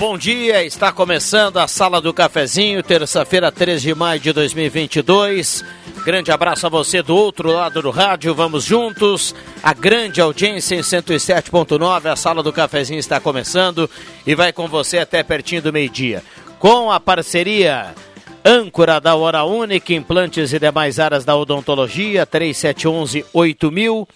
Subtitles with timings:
[0.00, 0.64] Bom dia.
[0.64, 5.62] Está começando a Sala do Cafezinho, terça-feira, 3 de maio de 2022.
[6.06, 8.34] Grande abraço a você do outro lado do rádio.
[8.34, 9.34] Vamos juntos.
[9.62, 12.10] A grande audiência em 107.9.
[12.10, 13.90] A Sala do Cafezinho está começando
[14.26, 16.22] e vai com você até pertinho do meio-dia.
[16.58, 17.94] Com a parceria
[18.42, 24.08] âncora da Hora Única, implantes e demais áreas da odontologia, 3711 8000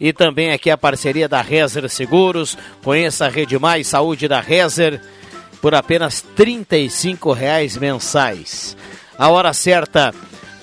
[0.00, 2.56] e também aqui a parceria da Rezer Seguros.
[2.82, 5.00] Conheça a Rede Mais Saúde da Rezer
[5.60, 6.66] por apenas R$
[7.34, 8.76] reais mensais.
[9.18, 10.12] A hora certa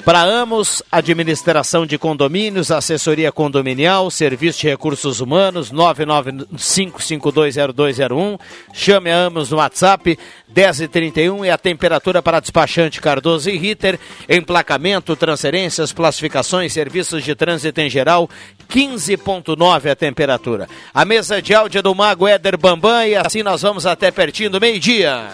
[0.04, 8.38] para Amos, administração de condomínios, assessoria condominial, serviço de recursos humanos, 995520201.
[8.74, 10.20] Chame a Amos no WhatsApp
[10.54, 17.80] 1031 e a temperatura para despachante Cardoso e Ritter, emplacamento, transferências, classificações, serviços de trânsito
[17.80, 18.30] em geral,
[18.70, 20.68] 15.9 a temperatura.
[20.94, 24.50] A mesa de áudio é do Mago Éder Bambam e assim nós vamos até pertinho
[24.50, 25.30] do meio-dia.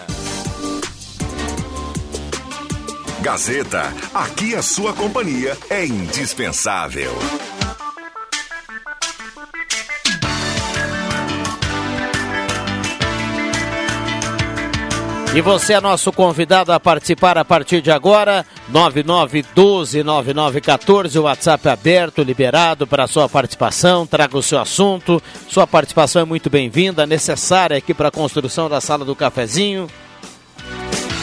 [3.22, 7.12] Gazeta, aqui a sua companhia é indispensável.
[15.34, 22.22] E você é nosso convidado a participar a partir de agora, 9912-9914, o WhatsApp aberto,
[22.22, 27.92] liberado para sua participação, traga o seu assunto, sua participação é muito bem-vinda, necessária aqui
[27.92, 29.86] para a construção da sala do cafezinho.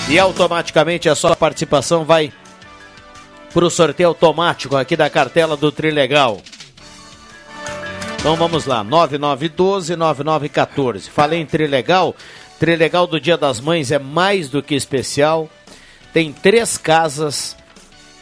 [0.09, 2.31] E automaticamente a sua participação vai
[3.53, 6.41] para o sorteio automático aqui da cartela do Trilegal.
[8.17, 11.09] Então vamos lá, 9912-9914.
[11.09, 12.15] Falei em Trilegal,
[12.57, 15.49] Trilegal do Dia das Mães é mais do que especial.
[16.13, 17.57] Tem três casas,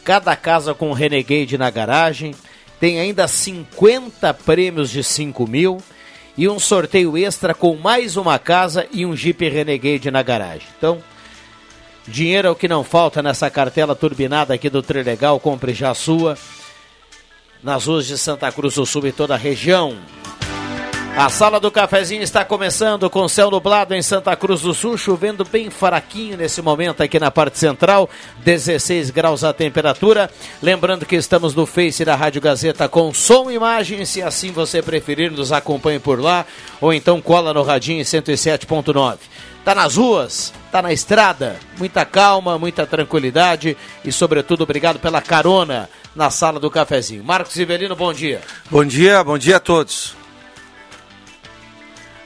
[0.04, 2.34] cada casa com um Renegade na garagem.
[2.80, 5.78] Tem ainda 50 prêmios de 5 mil
[6.36, 10.68] e um sorteio extra com mais uma casa e um Jeep Renegade na garagem.
[10.78, 11.04] Então,
[12.08, 15.40] Dinheiro é o que não falta nessa cartela turbinada aqui do Trilegal.
[15.40, 16.38] Compre já a sua.
[17.64, 19.98] Nas ruas de Santa Cruz do Sul e toda a região.
[21.18, 25.46] A sala do cafezinho está começando com céu nublado em Santa Cruz do Sul, chovendo
[25.46, 28.10] bem fraquinho nesse momento aqui na parte central,
[28.44, 30.30] 16 graus a temperatura.
[30.62, 34.82] Lembrando que estamos no Face da Rádio Gazeta com som e imagem, se assim você
[34.82, 36.46] preferir, nos acompanhe por lá
[36.82, 39.18] ou então cola no radinho 107.9
[39.66, 45.90] tá nas ruas, tá na estrada, muita calma, muita tranquilidade e, sobretudo, obrigado pela carona
[46.16, 47.24] na sala do cafezinho.
[47.24, 48.42] Marcos Ivelino, bom dia.
[48.70, 50.16] Bom dia, bom dia a todos.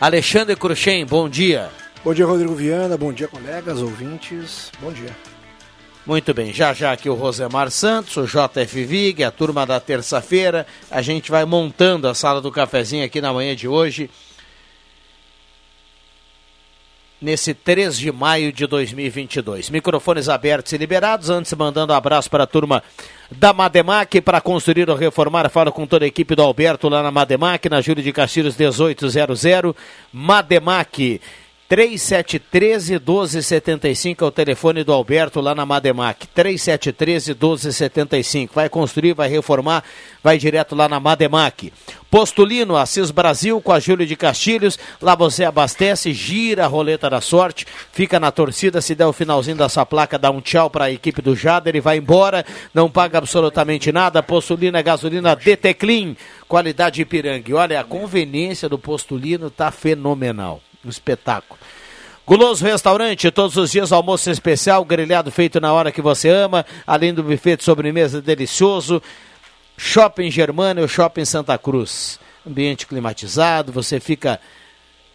[0.02, 1.70] Alexandre Cruxem, bom dia.
[2.04, 5.16] Bom dia, Rodrigo Viana, bom dia, colegas, ouvintes, bom dia.
[6.06, 10.68] Muito bem, já já aqui o Rosemar Santos, o JF Vig, a turma da terça-feira.
[10.92, 14.10] A gente vai montando a sala do cafezinho aqui na manhã de hoje
[17.22, 19.69] nesse 3 de maio de 2022.
[19.69, 21.30] Microfones abertos e liberados.
[21.30, 22.84] Antes, mandando um abraço para a turma
[23.31, 25.50] da Mademac para construir ou reformar.
[25.50, 29.44] Fala com toda a equipe do Alberto lá na Mademac, na Júlio de Castilhos 1800.
[30.12, 31.22] Mademac.
[31.69, 36.25] 3713 1275 é o telefone do Alberto lá na Mademac.
[36.25, 38.56] 3713 1275.
[38.56, 39.84] Vai construir, vai reformar,
[40.24, 41.72] vai direto lá na Mademac.
[42.09, 44.80] Postulino, Assis Brasil com a Júlio de Castilhos.
[45.00, 48.81] Lá você abastece, gira a roleta da sorte, fica na torcida.
[48.81, 51.80] Se der o finalzinho dessa placa, dá um tchau para a equipe do Jader e
[51.80, 52.44] vai embora.
[52.74, 54.24] Não paga absolutamente nada.
[54.24, 56.15] Postulino é gasolina DT Clean,
[56.48, 57.56] qualidade Ipiranga.
[57.56, 61.60] olha, a conveniência do Postulino tá fenomenal um espetáculo.
[62.30, 67.12] Guloso Restaurante, todos os dias almoço especial, grelhado feito na hora que você ama, além
[67.12, 69.02] do buffet de sobremesa delicioso.
[69.76, 72.20] Shopping Germânia, Shopping Santa Cruz.
[72.48, 74.40] Ambiente climatizado, você fica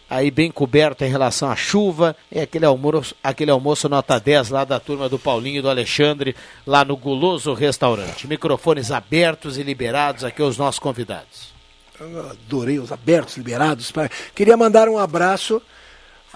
[0.09, 2.17] aí bem coberto em relação à chuva.
[2.29, 6.35] É aquele almoço, aquele almoço nota 10 lá da turma do Paulinho e do Alexandre,
[6.67, 8.27] lá no Guloso Restaurante.
[8.27, 11.54] Microfones abertos e liberados aqui aos nossos convidados.
[11.99, 13.91] Adorei os abertos, liberados.
[14.33, 15.61] Queria mandar um abraço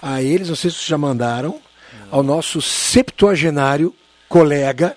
[0.00, 1.60] a eles, não sei se vocês já mandaram,
[2.10, 3.94] ao nosso septuagenário
[4.28, 4.96] colega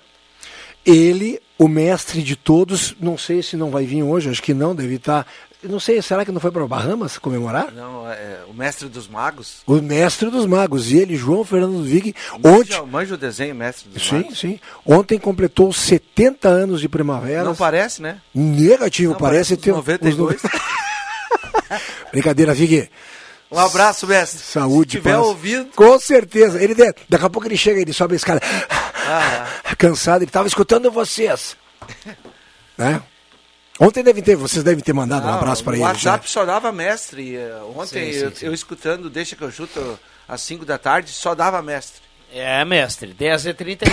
[0.84, 4.74] ele, o mestre de todos, não sei se não vai vir hoje, acho que não,
[4.74, 5.26] deve estar.
[5.68, 7.72] Não sei, será que não foi para Bahamas comemorar?
[7.72, 9.58] Não, é o mestre dos magos.
[9.66, 10.90] O mestre dos magos.
[10.90, 12.86] E ele, João Fernando Vig, ontem.
[12.86, 14.38] Manja o desenho, mestre dos sim, magos.
[14.38, 14.60] Sim, sim.
[14.84, 17.44] Ontem completou 70 anos de primavera.
[17.44, 18.20] Não parece, né?
[18.34, 19.72] Negativo, não, parece, ter.
[19.72, 20.36] 92.
[20.42, 20.50] Os...
[22.12, 22.88] Brincadeira, Vig.
[23.50, 24.40] Um abraço, mestre.
[24.40, 25.24] Saúde, Se tiver paz.
[25.24, 25.70] ouvido.
[25.76, 26.62] Com certeza.
[26.62, 28.40] Ele, daqui a pouco ele chega, ele sobe a escada.
[29.06, 29.74] Ah, é.
[29.76, 31.56] Cansado, ele estava escutando vocês.
[32.76, 33.00] né?
[33.80, 35.82] Ontem deve ter, vocês devem ter mandado Não, um abraço para ele.
[35.82, 37.36] O WhatsApp só dava mestre.
[37.74, 38.46] Ontem sim, sim, eu, sim.
[38.46, 39.98] eu, escutando, deixa que eu chuto
[40.28, 42.04] às 5 da tarde, só dava mestre.
[42.32, 43.86] É, mestre, 10h35.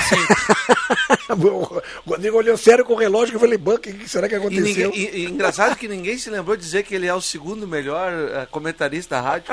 [1.38, 4.66] o Rodrigo olhou sério com o relógio e eu falei, o que será que aconteceu?
[4.66, 7.22] E, ninguém, e, e, engraçado que ninguém se lembrou de dizer que ele é o
[7.22, 9.46] segundo melhor uh, comentarista da rádio.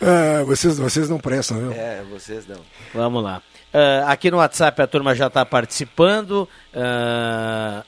[0.00, 1.72] ah, vocês, vocês não prestam, viu?
[1.72, 2.60] É, vocês não.
[2.94, 3.42] Vamos lá.
[3.74, 6.48] Uh, aqui no WhatsApp a turma já está participando.
[6.72, 7.84] Uh,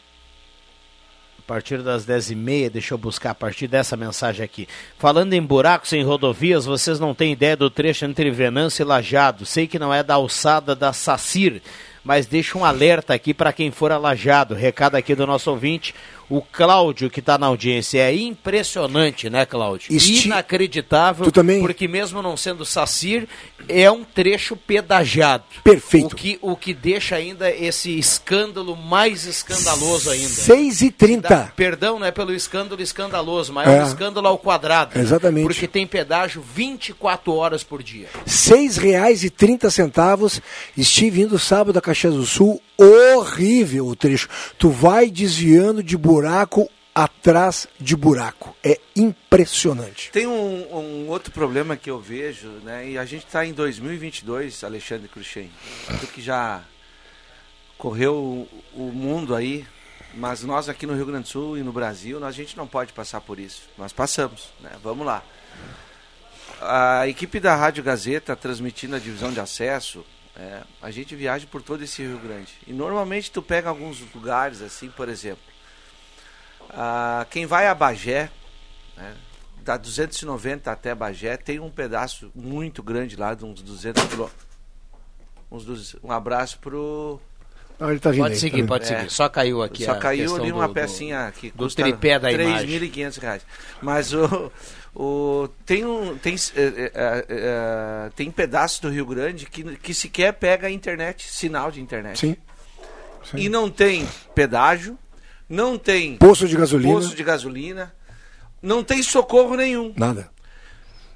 [1.53, 4.67] partir das 10h30, deixa eu buscar a partir dessa mensagem aqui.
[4.99, 9.45] Falando em buracos em rodovias, vocês não têm ideia do trecho entre Venâncio e Lajado.
[9.45, 11.61] Sei que não é da alçada da Sacir,
[12.03, 14.55] mas deixa um alerta aqui para quem for alajado.
[14.55, 15.95] Recado aqui do nosso ouvinte,
[16.33, 17.99] o Cláudio, que está na audiência.
[17.99, 19.95] É impressionante, né, Cláudio?
[19.95, 20.29] Esti...
[20.29, 21.61] Inacreditável, tu também...
[21.61, 23.29] porque mesmo não sendo Sacir,
[23.69, 25.45] é um trecho pedajado.
[25.63, 26.15] Perfeito.
[26.15, 30.27] O que, o que deixa ainda esse escândalo mais escandaloso ainda.
[30.27, 34.27] 6 e 30 Dá, Perdão, não é pelo escândalo escandaloso, mas é, é um escândalo
[34.27, 34.99] ao quadrado.
[34.99, 35.45] Exatamente.
[35.45, 38.09] Porque tem pedágio 24 horas por dia.
[38.15, 40.41] R$ 6,30.
[40.79, 44.31] Estive indo sábado a Caxias do Sul, horrível o trecho.
[44.59, 46.22] Tu vai desviando de buraco
[46.95, 48.55] atrás de buraco.
[48.63, 50.11] É impressionante.
[50.11, 52.91] Tem um, um, outro problema que eu vejo, né?
[52.91, 55.51] E a gente está em 2022, Alexandre Cruxem,
[56.01, 56.63] do que já
[57.79, 59.67] correu o, o, mundo aí,
[60.15, 62.67] mas nós aqui no Rio Grande do Sul e no Brasil, nós, a gente não
[62.67, 63.63] pode passar por isso.
[63.77, 64.71] Nós passamos, né?
[64.83, 65.23] Vamos lá.
[66.61, 70.05] A equipe da Rádio Gazeta transmitindo a divisão de acesso,
[70.37, 72.53] é, a gente viaja por todo esse Rio Grande.
[72.67, 75.52] E normalmente tu pega alguns lugares assim, por exemplo.
[76.73, 78.31] Ah, quem vai a Bagé,
[78.97, 79.15] né,
[79.63, 84.53] da 290 até Bagé, tem um pedaço muito grande lá, de uns 200 quilômetros.
[86.03, 87.21] Um abraço pro.
[87.79, 89.11] Não, ele tá vindo pode aí, seguir, tá pode seguir.
[89.11, 92.31] Só caiu aqui Só caiu ali uma do, pecinha do, que do custa tripé da
[92.31, 93.43] 3.500 reais.
[93.83, 94.53] Mas o,
[94.95, 100.33] o, tem, um, tem, é, é, é, tem pedaços do Rio Grande que, que sequer
[100.33, 102.19] pega internet, sinal de internet.
[102.19, 102.37] Sim.
[103.25, 103.37] Sim.
[103.37, 104.99] E não tem pedágio,
[105.53, 107.95] não tem poço de gasolina, poço de gasolina
[108.63, 109.93] não tem socorro nenhum.
[109.95, 110.31] Nada.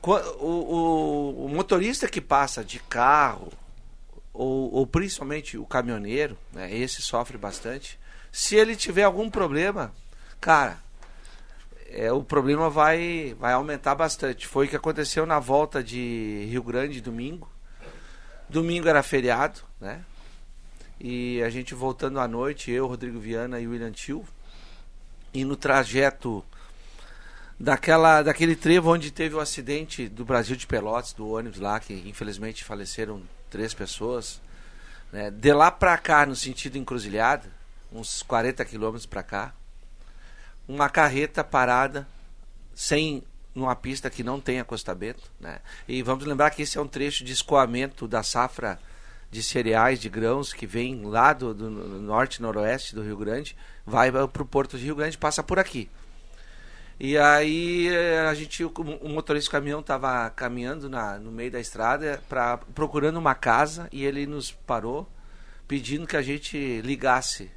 [0.03, 3.51] O, o, o motorista que passa de carro,
[4.33, 7.99] ou, ou, principalmente o caminhoneiro, né, esse sofre bastante.
[8.31, 9.93] Se ele tiver algum problema,
[10.39, 10.79] cara,
[11.89, 14.47] é, o problema vai, vai aumentar bastante.
[14.47, 17.51] Foi o que aconteceu na volta de Rio Grande domingo.
[18.51, 20.05] Domingo era feriado, né?
[20.99, 24.25] E a gente voltando à noite, eu, Rodrigo Viana e William Tio,
[25.33, 26.45] e no trajeto
[27.59, 31.93] daquela, daquele trevo onde teve o acidente do Brasil de Pelotas, do ônibus lá, que
[32.07, 34.41] infelizmente faleceram três pessoas.
[35.13, 35.31] Né?
[35.31, 37.51] De lá para cá, no sentido encruzilhada,
[37.93, 39.55] uns 40 quilômetros para cá,
[40.67, 42.09] uma carreta parada,
[42.75, 43.23] sem
[43.55, 45.31] numa pista que não tem acostamento.
[45.41, 45.61] Né?
[45.89, 48.79] E vamos lembrar que esse é um trecho de escoamento da safra
[49.31, 54.11] de cereais, de grãos, que vem lá do, do norte noroeste do Rio Grande, vai
[54.11, 55.91] para o porto de Rio Grande, passa por aqui.
[56.99, 57.91] E aí
[58.27, 62.57] a gente, o, o motorista do caminhão estava caminhando na, no meio da estrada pra,
[62.57, 65.07] procurando uma casa e ele nos parou
[65.69, 67.51] pedindo que a gente ligasse,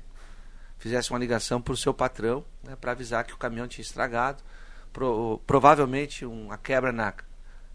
[0.77, 4.43] fizesse uma ligação para o seu patrão, né, para avisar que o caminhão tinha estragado,
[4.91, 7.13] pro, provavelmente uma quebra na,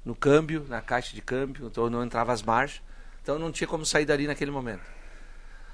[0.04, 2.82] no câmbio, na caixa de câmbio, então não entrava as marchas,
[3.24, 4.82] então não tinha como sair dali naquele momento.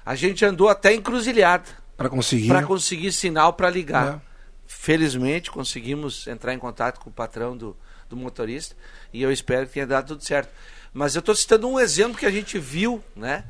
[0.05, 1.65] A gente andou até encruzilhada
[1.97, 4.15] para conseguir para conseguir sinal para ligar.
[4.15, 4.21] É.
[4.65, 7.75] Felizmente conseguimos entrar em contato com o patrão do,
[8.09, 8.73] do motorista
[9.11, 10.49] e eu espero que tenha dado tudo certo.
[10.93, 13.43] Mas eu estou citando um exemplo que a gente viu, né?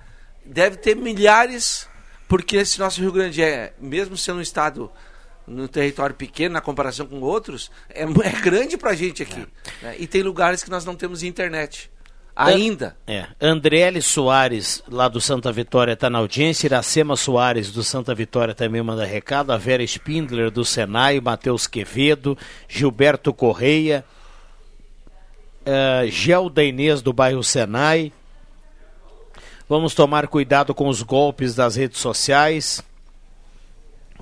[0.43, 1.87] Deve ter milhares,
[2.27, 4.91] porque esse nosso Rio Grande é, mesmo sendo um estado
[5.45, 9.47] no território pequeno na comparação com outros, é, é grande para a gente aqui.
[9.83, 9.85] É.
[9.85, 9.95] Né?
[9.99, 11.91] E tem lugares que nós não temos internet.
[12.35, 12.95] Ainda.
[13.05, 13.25] É.
[13.39, 16.67] Andriele Soares, lá do Santa Vitória, está na audiência.
[16.67, 19.51] Iracema Soares, do Santa Vitória, também manda recado.
[19.51, 21.19] A Vera Spindler, do Senai.
[21.19, 22.37] Matheus Quevedo.
[22.67, 24.05] Gilberto Correia.
[25.61, 28.11] Uh, Gelda Inês, do bairro Senai.
[29.69, 32.83] Vamos tomar cuidado com os golpes das redes sociais.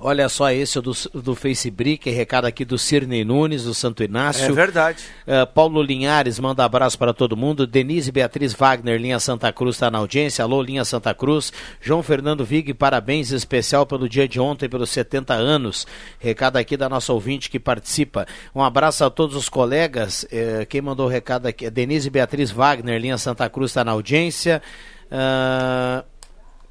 [0.02, 4.46] Olha só esse do, do Facebook, recado aqui do Cirne Nunes, do Santo Inácio.
[4.46, 5.04] É verdade.
[5.26, 7.66] Uh, Paulo Linhares manda abraço para todo mundo.
[7.66, 10.42] Denise Beatriz Wagner, linha Santa Cruz, está na audiência.
[10.42, 11.52] Alô, linha Santa Cruz.
[11.80, 15.86] João Fernando Vig, parabéns especial pelo dia de ontem, pelos 70 anos.
[16.18, 18.26] Recado aqui da nossa ouvinte que participa.
[18.54, 20.24] Um abraço a todos os colegas.
[20.24, 21.68] Uh, quem mandou o recado aqui?
[21.70, 24.62] Denise Beatriz Wagner, linha Santa Cruz, está na audiência.
[25.10, 26.04] Uh,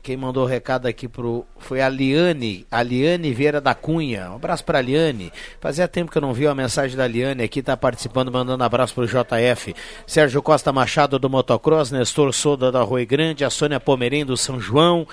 [0.01, 4.32] quem mandou o recado aqui pro foi a Liane, a Liane Vieira da Cunha.
[4.32, 5.32] Um abraço para a Liane.
[5.60, 8.94] Fazia tempo que eu não vi a mensagem da Liane aqui, tá participando, mandando abraço
[8.94, 9.75] pro JF.
[10.08, 14.60] Sérgio Costa Machado do Motocross, Nestor Soda da Rui Grande, a Sônia Pomerim do São
[14.60, 15.06] João.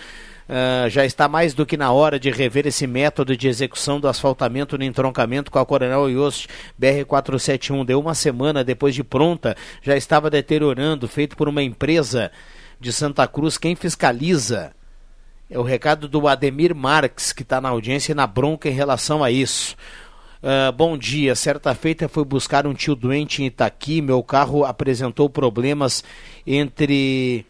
[0.49, 4.07] Uh, já está mais do que na hora de rever esse método de execução do
[4.07, 6.47] asfaltamento no entroncamento com a Coronel Yost
[6.81, 7.85] BR-471.
[7.85, 12.31] Deu uma semana depois de pronta, já estava deteriorando, feito por uma empresa
[12.81, 13.59] de Santa Cruz.
[13.59, 14.73] Quem fiscaliza
[15.51, 19.23] é o recado do Ademir Marques, que está na audiência e na bronca em relação
[19.23, 19.77] a isso.
[20.43, 21.35] Uh, bom dia.
[21.35, 24.01] Certa feita fui buscar um tio doente em Itaqui.
[24.01, 26.05] Meu carro apresentou problemas
[26.47, 27.47] entre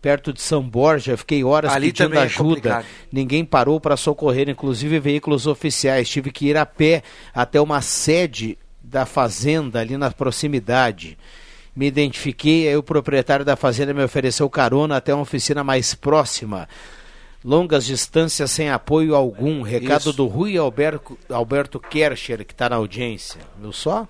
[0.00, 1.16] perto de São Borja.
[1.16, 2.44] Fiquei horas Ali pedindo é ajuda.
[2.48, 2.86] complicado.
[3.12, 6.08] Ninguém parou para socorrer, inclusive veículos oficiais.
[6.08, 7.02] Tive que ir a pé
[7.34, 11.18] até uma sede da fazenda ali na proximidade.
[11.80, 16.68] Me identifiquei, aí o proprietário da fazenda me ofereceu carona até uma oficina mais próxima.
[17.42, 19.62] Longas distâncias sem apoio algum.
[19.62, 20.12] Recado Isso.
[20.12, 23.40] do Rui Alberto, Alberto Kercher, que está na audiência.
[23.58, 24.06] Viu só?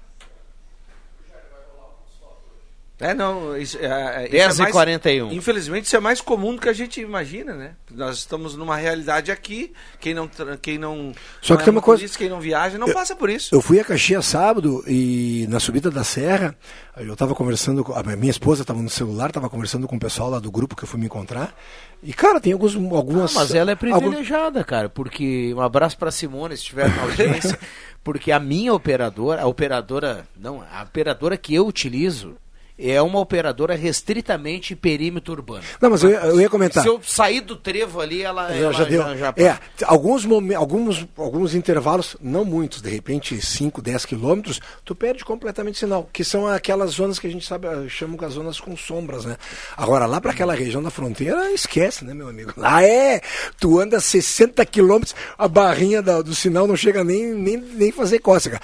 [3.00, 5.33] É, não, isso, é, é, isso 10 é e mais- 41.
[5.33, 7.73] Infelizmente, isso é mais comum do que a gente imagina, né?
[7.90, 10.28] Nós estamos numa realidade aqui, quem não,
[10.61, 13.30] quem não, Só não que tem uma coisa- motorista, quem não viaja, não passa por
[13.30, 13.54] isso.
[13.54, 16.54] Eu fui a Caxias sábado e na subida da serra,
[16.99, 20.28] eu estava conversando com a minha esposa estava no celular, estava conversando com o pessoal
[20.28, 21.54] lá do grupo que eu fui me encontrar.
[22.02, 25.97] E cara, tem alguns algumas Ah, mas ela é algum- privilegiada, cara, porque um abraço
[25.97, 27.59] para Simone, se estiver na audiência,
[28.04, 32.37] porque a minha operadora, a operadora, não, a operadora que eu utilizo
[32.81, 35.63] é uma operadora restritamente perímetro urbano.
[35.81, 36.83] Não, mas eu, ia- eu ia comentar.
[36.83, 39.17] Se eu sair do trevo ali, ela, Já, ela já deu.
[39.17, 44.61] já- é, t- alguns, momen- alguns, alguns intervalos, não muitos, de repente 5, 10 quilômetros,
[44.85, 48.33] tu perde completamente sinal, que são aquelas zonas que a gente sabe, eh, chama as
[48.35, 49.37] zonas com sombras, né?
[49.77, 52.53] Agora, lá para aquela região da fronteira, esquece, né, meu amigo?
[52.57, 53.21] Lá é,
[53.59, 58.19] tu anda 60 quilômetros, a barrinha da- do sinal não chega nem, nem, nem fazer
[58.19, 58.61] cócega.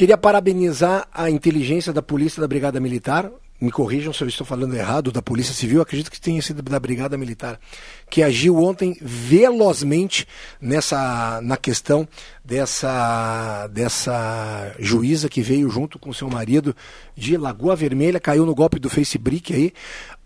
[0.00, 3.30] Queria parabenizar a inteligência da polícia da Brigada Militar.
[3.60, 6.80] Me corrijam se eu estou falando errado, da Polícia Civil, acredito que tenha sido da
[6.80, 7.60] Brigada Militar,
[8.08, 10.26] que agiu ontem velozmente
[10.58, 12.08] nessa na questão
[12.42, 16.74] dessa dessa juíza que veio junto com seu marido
[17.14, 19.70] de Lagoa Vermelha, caiu no golpe do Facebook aí.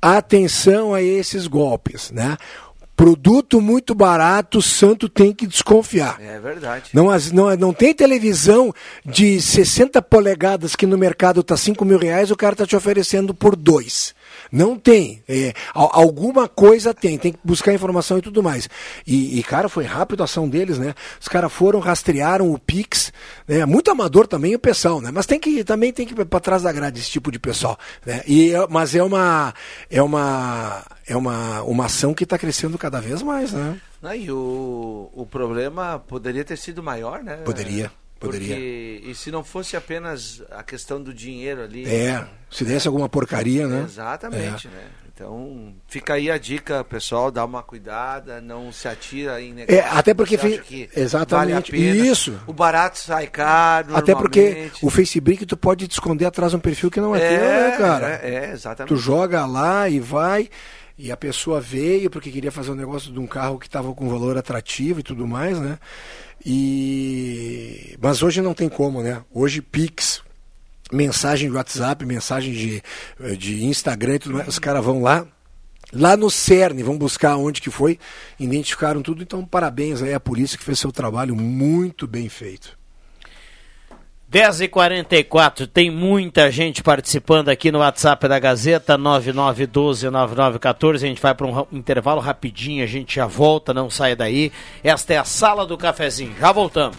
[0.00, 2.36] Atenção a esses golpes, né?
[2.96, 6.20] Produto muito barato, o santo tem que desconfiar.
[6.20, 6.90] É verdade.
[6.94, 8.72] Não, não, não tem televisão
[9.04, 13.34] de 60 polegadas que no mercado tá 5 mil reais, o cara tá te oferecendo
[13.34, 14.14] por dois.
[14.54, 15.22] Não tem.
[15.28, 18.68] É, al- alguma coisa tem, tem que buscar informação e tudo mais.
[19.06, 20.94] E, e, cara, foi rápido a ação deles, né?
[21.20, 23.12] Os caras foram, rastrearam o Pix,
[23.48, 23.66] né?
[23.66, 25.10] Muito amador também o pessoal, né?
[25.12, 27.76] Mas tem que, também tem que ir para trás da grade esse tipo de pessoal,
[28.06, 28.22] né?
[28.28, 29.52] E, é- mas é uma,
[29.90, 33.76] é uma, é uma, uma ação que está crescendo cada vez mais, né?
[34.00, 37.38] Não, e o, o problema poderia ter sido maior, né?
[37.38, 37.90] Poderia,
[38.24, 38.54] poderia.
[38.54, 41.84] Porque, e se não fosse apenas a questão do dinheiro ali.
[41.86, 43.84] É, se desse alguma porcaria, né?
[43.86, 44.84] Exatamente, né?
[45.14, 49.80] Então, fica aí a dica, pessoal, dá uma cuidada, não se atira em negócio.
[49.80, 52.06] É, até porque fe- exatamente, vale a pena.
[52.08, 52.36] isso.
[52.48, 56.60] O barato sai caro, Até porque o Facebook tu pode te esconder atrás de um
[56.60, 58.20] perfil que não é, teu, né, cara?
[58.24, 58.88] É, é, exatamente.
[58.88, 60.48] Tu joga lá e vai,
[60.98, 64.08] e a pessoa veio porque queria fazer um negócio de um carro que estava com
[64.08, 65.78] valor atrativo e tudo mais, né?
[66.44, 69.22] E mas hoje não tem como, né?
[69.32, 70.22] Hoje Pix,
[70.92, 72.82] mensagem de WhatsApp, mensagem de,
[73.36, 75.26] de Instagram tudo mais, os caras vão lá
[75.92, 77.98] lá no CERN, vão buscar onde que foi,
[78.38, 82.76] identificaram tudo, então parabéns aí à polícia que fez seu trabalho muito bem feito.
[84.34, 90.94] 10h44, tem muita gente participando aqui no WhatsApp da Gazeta, 9912-9914.
[90.94, 94.50] A gente vai para um intervalo rapidinho, a gente já volta, não saia daí.
[94.82, 96.98] Esta é a sala do cafezinho, já voltamos.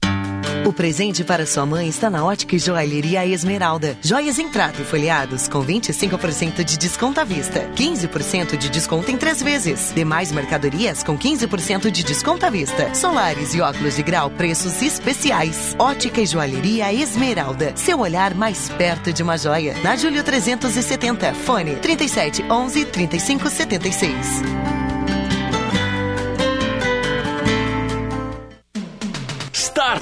[0.65, 3.97] O presente para sua mãe está na Ótica e Joalheria Esmeralda.
[4.01, 9.17] Joias em prata e folheados com 25% de desconto à vista, 15% de desconto em
[9.17, 9.91] três vezes.
[9.93, 12.93] Demais mercadorias com 15% de desconto à vista.
[12.93, 15.75] Solares e óculos de grau, preços especiais.
[15.79, 17.73] Ótica e Joalheria Esmeralda.
[17.75, 19.75] Seu olhar mais perto de uma joia.
[19.83, 24.70] Na Júlio 370, fone 37 11 35 76.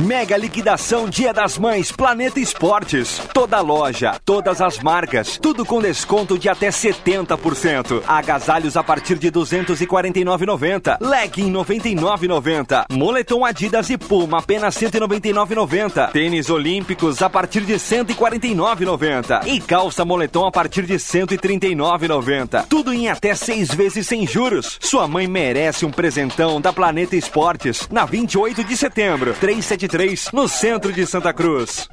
[0.00, 3.20] Mega liquidação Dia das Mães Planeta Esportes.
[3.34, 8.04] Toda loja, todas as marcas, tudo com desconto de até 70%.
[8.06, 10.98] Agasalhos a partir de 249,90.
[11.00, 12.84] Legging 99,90.
[12.92, 16.12] Moletom Adidas e Puma apenas 199,90.
[16.12, 19.48] Tênis Olímpicos a partir de 149,90.
[19.48, 22.66] E calça moletom a partir de 139,90.
[22.68, 24.78] Tudo em até seis vezes sem juros.
[24.80, 29.27] Sua mãe merece um presentão da Planeta Esportes na 28 de setembro.
[29.34, 31.88] 373 no centro de Santa Cruz.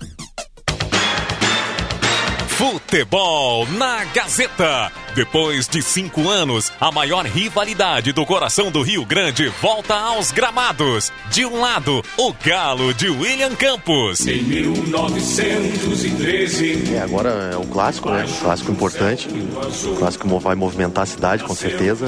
[2.57, 4.89] Futebol na Gazeta.
[5.13, 11.11] Depois de cinco anos, a maior rivalidade do coração do Rio Grande volta aos gramados.
[11.31, 14.27] De um lado, o Galo de William Campos.
[14.27, 16.95] Em 1913.
[16.95, 18.25] É, agora é um clássico, né?
[18.25, 19.29] Um clássico importante.
[19.29, 22.07] Um clássico que vai movimentar a cidade, com certeza.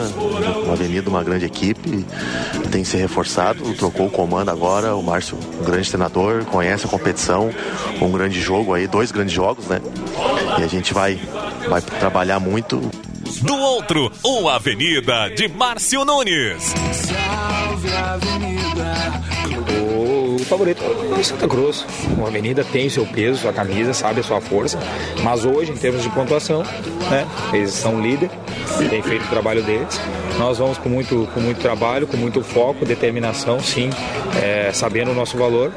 [0.63, 2.05] Uma avenida, uma grande equipe.
[2.71, 3.73] Tem que ser reforçado.
[3.75, 4.93] Trocou o comando agora.
[4.95, 7.49] O Márcio, um grande treinador, conhece a competição.
[8.01, 9.79] Um grande jogo aí, dois grandes jogos, né?
[10.59, 11.19] E a gente vai,
[11.67, 12.79] vai trabalhar muito.
[13.41, 16.73] Do outro, o Avenida de Márcio Nunes.
[16.93, 18.67] Salve Avenida.
[20.39, 20.81] O favorito
[21.19, 21.85] é Santa Cruz.
[22.23, 24.79] A Avenida tem seu peso, sua camisa, sabe a sua força.
[25.23, 26.63] Mas hoje, em termos de pontuação,
[27.11, 28.29] né, eles são líder,
[28.89, 29.99] têm feito o trabalho deles.
[30.37, 33.89] Nós vamos com muito, com muito trabalho, com muito foco, determinação, sim,
[34.41, 35.73] é, sabendo o nosso valor.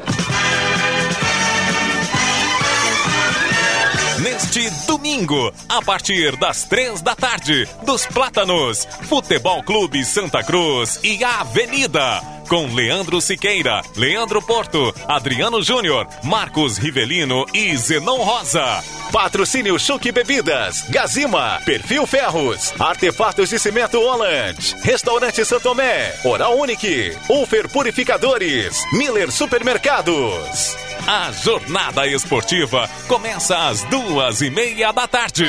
[4.53, 11.23] Neste domingo, a partir das três da tarde, dos Plátanos, Futebol Clube Santa Cruz e
[11.23, 12.21] Avenida.
[12.49, 18.83] Com Leandro Siqueira, Leandro Porto, Adriano Júnior, Marcos Rivelino e Zenon Rosa.
[19.09, 27.69] Patrocínio Chuque Bebidas, Gazima, Perfil Ferros, Artefatos de Cimento Holland, Restaurante Santomé, Oral Unique, Ufer
[27.69, 30.75] Purificadores, Miller Supermercados.
[31.07, 35.45] A jornada esportiva começa às duas e meia da tarde.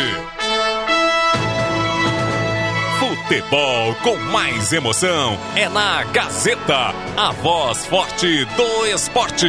[2.99, 9.49] Futebol com mais emoção é na Gazeta, a voz forte do esporte.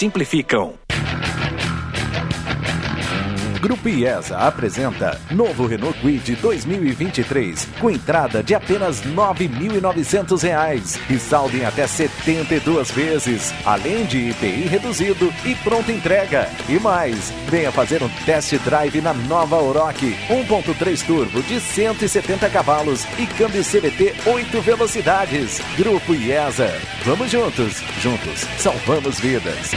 [0.00, 0.72] simplificam.
[3.60, 11.54] Grupo IESA apresenta novo Renault Kwid 2023 com entrada de apenas R$ 9.900 e saldo
[11.54, 16.48] em até 72 vezes, além de IPI reduzido e pronta entrega.
[16.70, 23.04] E mais, venha fazer um test drive na nova Oroch 1.3 turbo de 170 cavalos
[23.18, 25.60] e câmbio CVT 8 velocidades.
[25.76, 26.72] Grupo IESA.
[27.04, 29.72] Vamos juntos, juntos salvamos vidas.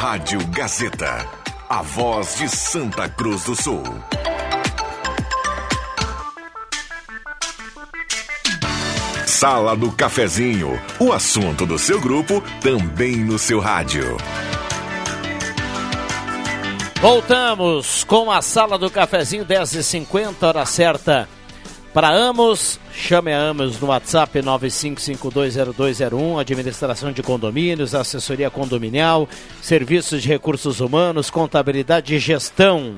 [0.00, 1.26] Rádio Gazeta,
[1.68, 3.82] a voz de Santa Cruz do Sul.
[9.26, 14.16] Sala do Cafezinho, o assunto do seu grupo também no seu rádio.
[17.00, 21.28] Voltamos com a Sala do Cafezinho, 10h50, hora certa.
[21.92, 29.26] Para Amos, chame a Amos no WhatsApp 95520201, administração de condomínios, assessoria condominial,
[29.62, 32.94] serviços de recursos humanos, contabilidade e gestão.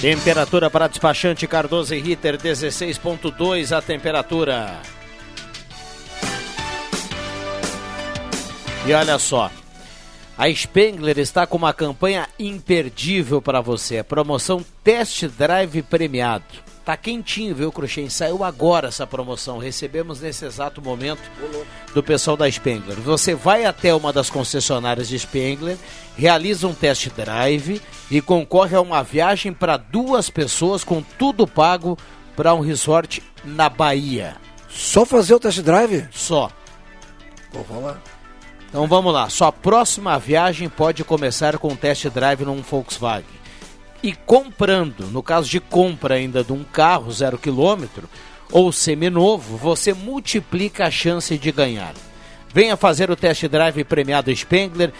[0.00, 4.80] Temperatura para despachante Cardoso e Ritter 16.2 a temperatura.
[8.86, 9.50] E olha só,
[10.40, 14.02] a Spengler está com uma campanha imperdível para você.
[14.02, 16.46] Promoção Test Drive Premiado.
[16.82, 18.08] Tá quentinho, viu, Cruxem?
[18.08, 19.58] Saiu agora essa promoção.
[19.58, 21.20] Recebemos nesse exato momento
[21.92, 22.96] do pessoal da Spengler.
[23.00, 25.76] Você vai até uma das concessionárias de Spengler,
[26.16, 31.98] realiza um test drive e concorre a uma viagem para duas pessoas com tudo pago
[32.34, 34.38] para um resort na Bahia.
[34.70, 36.08] Só fazer o test drive?
[36.10, 36.50] Só.
[37.52, 38.09] Vou falar.
[38.70, 43.26] Então vamos lá, sua próxima viagem pode começar com um test drive num Volkswagen.
[44.00, 48.08] E comprando, no caso de compra ainda de um carro zero quilômetro
[48.52, 51.94] ou seminovo, você multiplica a chance de ganhar.
[52.54, 54.92] Venha fazer o test drive premiado Spengler,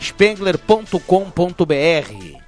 [0.00, 2.40] spengler.com.br.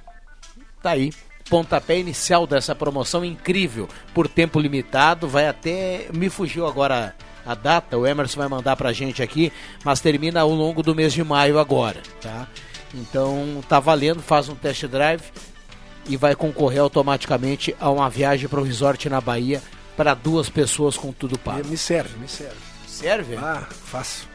[0.83, 1.13] Tá aí,
[1.49, 7.15] pontapé inicial dessa promoção incrível, por tempo limitado, vai até me fugiu agora
[7.45, 9.51] a data, o Emerson vai mandar pra gente aqui,
[9.83, 12.47] mas termina ao longo do mês de maio agora, tá?
[12.93, 15.23] Então tá valendo, faz um test drive
[16.07, 19.61] e vai concorrer automaticamente a uma viagem para o resort na Bahia
[19.95, 21.67] para duas pessoas com tudo pago.
[21.67, 22.57] Me serve, me serve.
[22.87, 23.37] Serve?
[23.37, 24.27] Ah, fácil.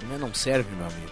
[0.00, 1.10] Como é não serve, meu amigo?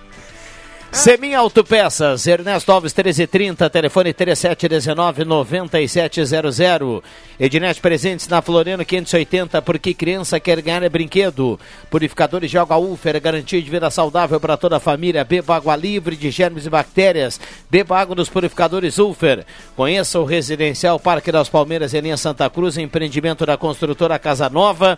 [0.95, 7.03] Semin Autopeças, Ernesto Alves 1330, telefone 3719-9700.
[7.39, 11.59] Ednet Presentes na Floriano 580, porque criança quer ganhar é brinquedo.
[11.91, 15.25] Purificadores de água Ufer, garantia de vida saudável para toda a família.
[15.25, 17.41] Beba água livre de germes e bactérias.
[17.69, 19.45] Beba água dos purificadores Ufer.
[19.77, 24.97] Conheça o Residencial Parque das Palmeiras em linha Santa Cruz, empreendimento da construtora Casa Nova.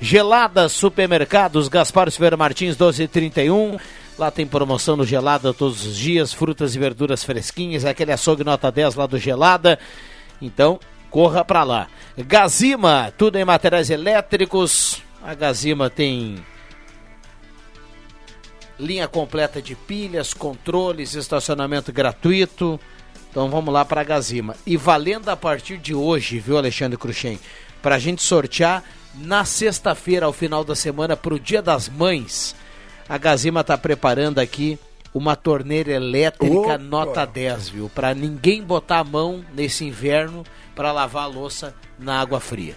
[0.00, 3.76] Gelada Supermercados, Gaspar Silveira Martins 1231.
[4.18, 8.72] Lá tem promoção no Gelada todos os dias, frutas e verduras fresquinhas, aquele açougue nota
[8.72, 9.78] 10 lá do Gelada.
[10.40, 11.88] Então, corra para lá.
[12.16, 15.02] Gazima, tudo em materiais elétricos.
[15.22, 16.42] A Gazima tem
[18.78, 22.80] linha completa de pilhas, controles, estacionamento gratuito.
[23.30, 24.56] Então vamos lá para a Gazima.
[24.66, 27.38] E valendo a partir de hoje, viu, Alexandre Cruxem?
[27.82, 28.82] Para a gente sortear
[29.14, 32.54] na sexta-feira, ao final da semana, para o Dia das Mães
[33.08, 34.78] a Gazima está preparando aqui
[35.14, 36.78] uma torneira elétrica Opa.
[36.78, 37.90] nota 10, viu?
[37.94, 42.76] Para ninguém botar a mão nesse inverno para lavar a louça na água fria.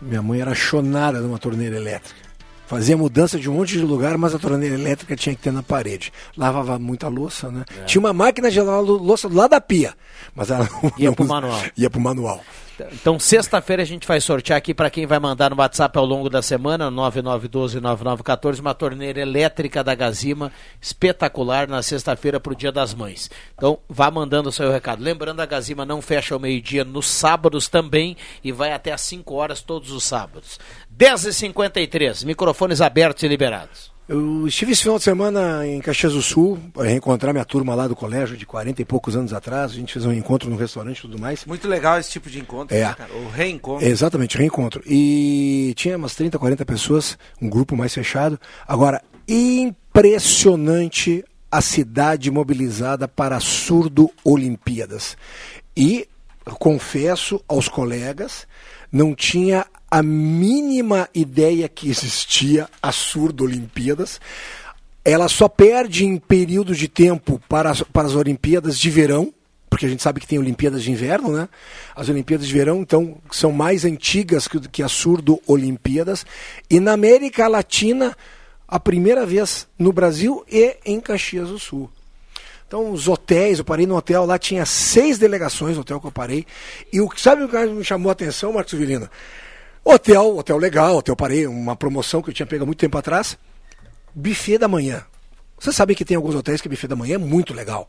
[0.00, 2.25] Minha mãe era chonada numa torneira elétrica.
[2.66, 5.62] Fazia mudança de um monte de lugar, mas a torneira elétrica tinha que ter na
[5.62, 6.12] parede.
[6.36, 7.64] Lavava muita louça, né?
[7.80, 7.84] É.
[7.84, 9.94] Tinha uma máquina de lavar louça lado da pia,
[10.34, 11.62] mas ela não- Ia não- pro manual.
[11.78, 12.40] Ia pro manual.
[12.92, 16.28] Então, sexta-feira a gente vai sortear aqui para quem vai mandar no WhatsApp ao longo
[16.28, 22.92] da semana, 9912-9914, uma torneira elétrica da Gazima, espetacular, na sexta-feira para o Dia das
[22.92, 23.30] Mães.
[23.56, 25.02] Então, vá mandando o seu recado.
[25.02, 29.34] Lembrando, a Gazima não fecha ao meio-dia nos sábados também e vai até às 5
[29.34, 30.58] horas todos os sábados.
[30.98, 33.94] 10h53, microfones abertos e liberados.
[34.08, 37.88] Eu estive esse final de semana em Caxias do Sul, para reencontrar minha turma lá
[37.88, 39.72] do colégio de 40 e poucos anos atrás.
[39.72, 41.44] A gente fez um encontro no restaurante e tudo mais.
[41.44, 42.84] Muito legal esse tipo de encontro, É.
[42.84, 43.12] né, cara?
[43.14, 43.84] O reencontro.
[43.84, 44.80] Exatamente, reencontro.
[44.86, 48.38] E tinha umas 30, 40 pessoas, um grupo mais fechado.
[48.66, 55.16] Agora, impressionante a cidade mobilizada para a Surdo Olimpíadas.
[55.76, 56.08] E
[56.60, 58.46] confesso aos colegas,
[58.92, 64.20] não tinha a mínima ideia que existia a Surdo Olimpíadas.
[65.02, 69.32] Ela só perde em período de tempo para as, para as Olimpíadas de verão,
[69.70, 71.48] porque a gente sabe que tem Olimpíadas de Inverno, né?
[71.94, 76.26] As Olimpíadas de Verão, então, são mais antigas que, que as Surdo-Olimpíadas.
[76.68, 78.14] E na América Latina,
[78.68, 81.90] a primeira vez no Brasil e em Caxias do Sul.
[82.66, 86.12] Então, os hotéis, eu parei no hotel, lá tinha seis delegações, o hotel que eu
[86.12, 86.44] parei.
[86.92, 89.10] E o sabe o que me chamou a atenção, Marcos Vilina?
[89.88, 93.38] Hotel, hotel legal, hotel parei, uma promoção que eu tinha pego há muito tempo atrás.
[94.12, 95.04] Buffet da manhã.
[95.60, 97.88] Você sabe que tem alguns hotéis que buffet da manhã é muito legal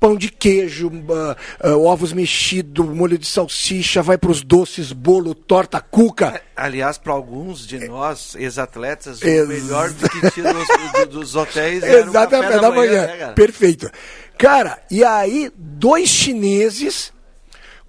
[0.00, 5.34] pão de queijo, uh, uh, ovos mexidos, molho de salsicha, vai para os doces, bolo,
[5.34, 6.40] torta, cuca.
[6.56, 12.00] Aliás, para alguns de nós, ex-atletas, o melhor do que tinha dos, dos hotéis era
[12.00, 13.06] Exatamente, o café da, manhã.
[13.06, 13.26] manhã.
[13.26, 13.90] Né, Perfeito.
[14.36, 17.12] Cara, e aí, dois chineses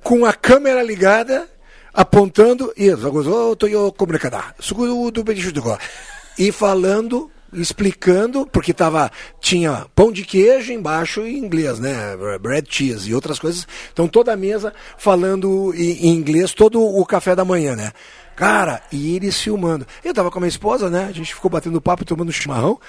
[0.01, 1.47] com a câmera ligada,
[1.99, 2.71] apontando,
[6.37, 12.15] e falando explicando, porque tava, tinha pão de queijo embaixo em inglês, né?
[12.39, 13.67] Bread cheese e outras coisas.
[13.91, 17.91] Então toda a mesa falando em, em inglês, todo o café da manhã, né?
[18.33, 19.85] Cara, e eles filmando.
[20.01, 21.07] Eu tava com a minha esposa, né?
[21.09, 22.79] A gente ficou batendo papo e tomando chimarrão.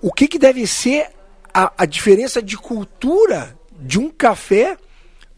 [0.00, 1.08] O que, que deve ser
[1.54, 4.76] a, a diferença de cultura de um café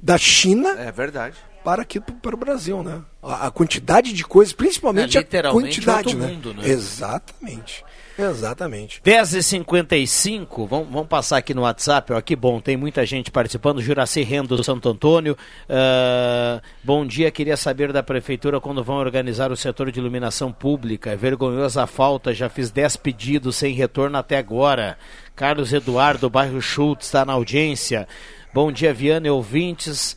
[0.00, 0.70] da China?
[0.78, 3.00] É verdade para aqui para o Brasil, né?
[3.22, 6.26] A, a, quantidade de coisas, principalmente é, a quantidade, né?
[6.26, 6.68] Mundo, né?
[6.68, 7.84] Exatamente.
[8.18, 9.00] Exatamente.
[9.02, 14.22] 10h55, vamos, vamos passar aqui no WhatsApp, ó, que bom, tem muita gente participando, Juraci
[14.22, 19.56] Rendo do Santo Antônio, uh, bom dia, queria saber da Prefeitura quando vão organizar o
[19.56, 24.36] setor de iluminação pública, é vergonhosa a falta, já fiz 10 pedidos sem retorno até
[24.36, 24.98] agora,
[25.34, 28.06] Carlos Eduardo, bairro Schultz, está na audiência,
[28.52, 30.16] bom dia Viana e ouvintes,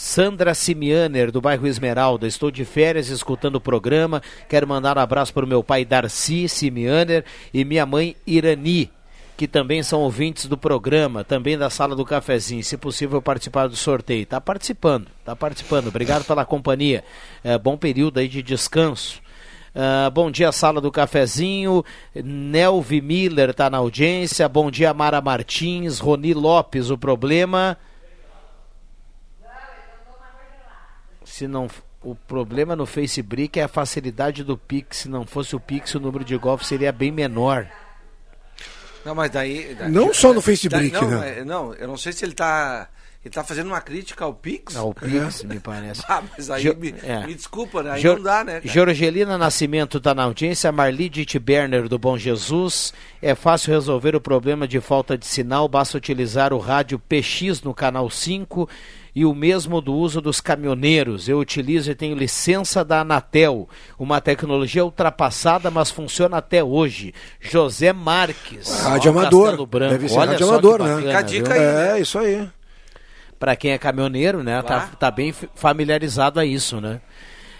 [0.00, 2.26] Sandra Simianer, do bairro Esmeralda.
[2.26, 4.22] Estou de férias escutando o programa.
[4.48, 8.90] Quero mandar um abraço para o meu pai Darcy Simianer e minha mãe Irani,
[9.36, 12.64] que também são ouvintes do programa, também da sala do cafezinho.
[12.64, 14.22] Se possível, participar do sorteio.
[14.22, 15.88] Está participando, está participando.
[15.88, 17.04] Obrigado pela companhia.
[17.44, 19.20] É, bom período aí de descanso.
[19.74, 21.84] Uh, bom dia, sala do cafezinho.
[22.14, 24.48] Nelvi Miller está na audiência.
[24.48, 25.98] Bom dia, Mara Martins.
[25.98, 27.76] Roni Lopes, o problema.
[31.40, 31.68] Se não
[32.02, 34.98] o problema no Facebook é a facilidade do Pix.
[34.98, 37.66] Se não fosse o Pix, o número de golpes seria bem menor.
[39.04, 39.74] Não, mas daí.
[39.74, 41.44] daí não só no Facebook, daí, não, né?
[41.44, 42.88] Não, eu não sei se ele está
[43.24, 44.76] ele tá fazendo uma crítica ao Pix?
[44.76, 45.46] Ao Pix, é.
[45.46, 46.02] me parece.
[46.08, 47.26] Ah, mas aí jo, me, é.
[47.26, 47.92] me, desculpa, né?
[47.92, 48.60] Aí jo, não dá, né?
[48.60, 48.66] Cara?
[48.66, 52.92] Jorgelina Nascimento está na audiência, Marli Berner do Bom Jesus.
[53.22, 57.72] É fácil resolver o problema de falta de sinal, basta utilizar o rádio PX no
[57.72, 58.68] canal 5
[59.14, 61.28] e o mesmo do uso dos caminhoneiros.
[61.28, 63.68] Eu utilizo e tenho licença da Anatel,
[63.98, 67.14] uma tecnologia ultrapassada, mas funciona até hoje.
[67.40, 68.82] José Marques.
[68.82, 69.66] Rádio Amador.
[69.66, 69.92] Branco.
[69.92, 70.96] Deve ser Olha rádio Amador, né?
[70.96, 71.60] Fica a dica aí.
[71.60, 72.00] É, né?
[72.00, 72.48] isso aí.
[73.38, 74.60] Para quem é caminhoneiro, né?
[74.62, 77.00] Tá, tá bem familiarizado a isso, né?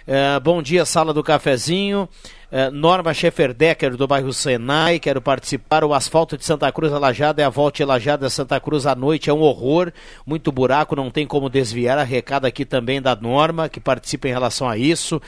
[0.06, 2.08] É, bom dia, sala do cafezinho.
[2.50, 5.84] É, Norma Schefferdecker, do bairro Senai, quero participar.
[5.84, 9.32] O asfalto de Santa Cruz Alajada é a volta Alajada Santa Cruz à noite, é
[9.32, 9.92] um horror.
[10.26, 11.98] Muito buraco, não tem como desviar.
[11.98, 15.20] A recado aqui também da Norma, que participa em relação a isso.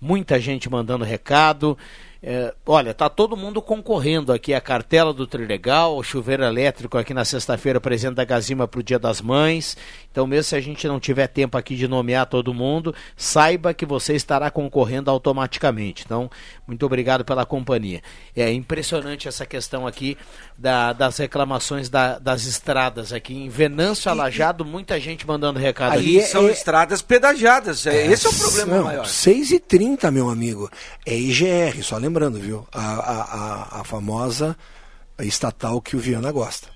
[0.00, 1.78] Muita gente mandando recado.
[2.26, 7.12] É, olha, tá todo mundo concorrendo aqui a cartela do Trilegal, o chuveiro elétrico aqui
[7.12, 9.76] na sexta-feira, presente da Gazima para o Dia das Mães.
[10.14, 13.84] Então, mesmo se a gente não tiver tempo aqui de nomear todo mundo, saiba que
[13.84, 16.04] você estará concorrendo automaticamente.
[16.06, 16.30] Então,
[16.66, 18.00] muito obrigado pela companhia.
[18.34, 20.16] É impressionante essa questão aqui
[20.56, 23.34] da, das reclamações da, das estradas aqui.
[23.34, 26.20] Em Venâncio Alajado, muita gente mandando recado ali.
[26.20, 27.86] É, são é, estradas pedagiadas.
[27.86, 29.04] É, esse é o problema não, maior.
[29.04, 30.70] 6h30, meu amigo.
[31.04, 32.66] É IGR, só lembra lembrando, viu?
[32.72, 34.56] A, a, a, a famosa
[35.18, 36.73] estatal que o Viana gosta.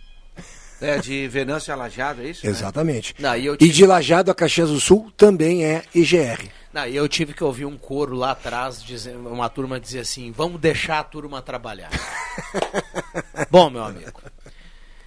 [0.81, 2.47] É, de Venâncio a Lajado, é isso?
[2.47, 3.15] Exatamente.
[3.19, 3.71] Não, e, tive...
[3.71, 6.49] e, de Lajado a Caxias do Sul também é IGR.
[6.73, 10.31] Não, e eu tive que ouvir um coro lá atrás, dizendo, uma turma dizer assim,
[10.31, 11.91] vamos deixar a turma trabalhar.
[13.51, 14.23] Bom, meu amigo.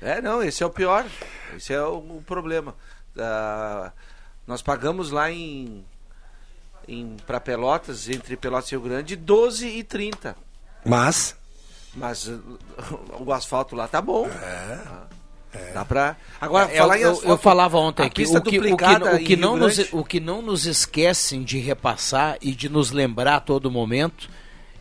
[0.01, 1.05] É, não, esse é o pior.
[1.55, 2.75] Esse é o, o problema.
[3.15, 3.91] Uh,
[4.45, 5.85] nós pagamos lá em
[7.25, 10.35] para Pelotas, entre Pelotas e Rio Grande, 12 e 30.
[10.83, 11.35] Mas?
[11.93, 12.59] Mas uh,
[13.19, 14.27] o asfalto lá tá bom.
[14.27, 15.20] É.
[15.53, 15.73] É.
[15.73, 16.15] Dá pra...
[16.39, 19.57] Agora, é, falar eu, eu, falava ontem aqui, o que, o, que, o, que não
[19.57, 24.29] nos, o que não nos esquecem de repassar e de nos lembrar a todo momento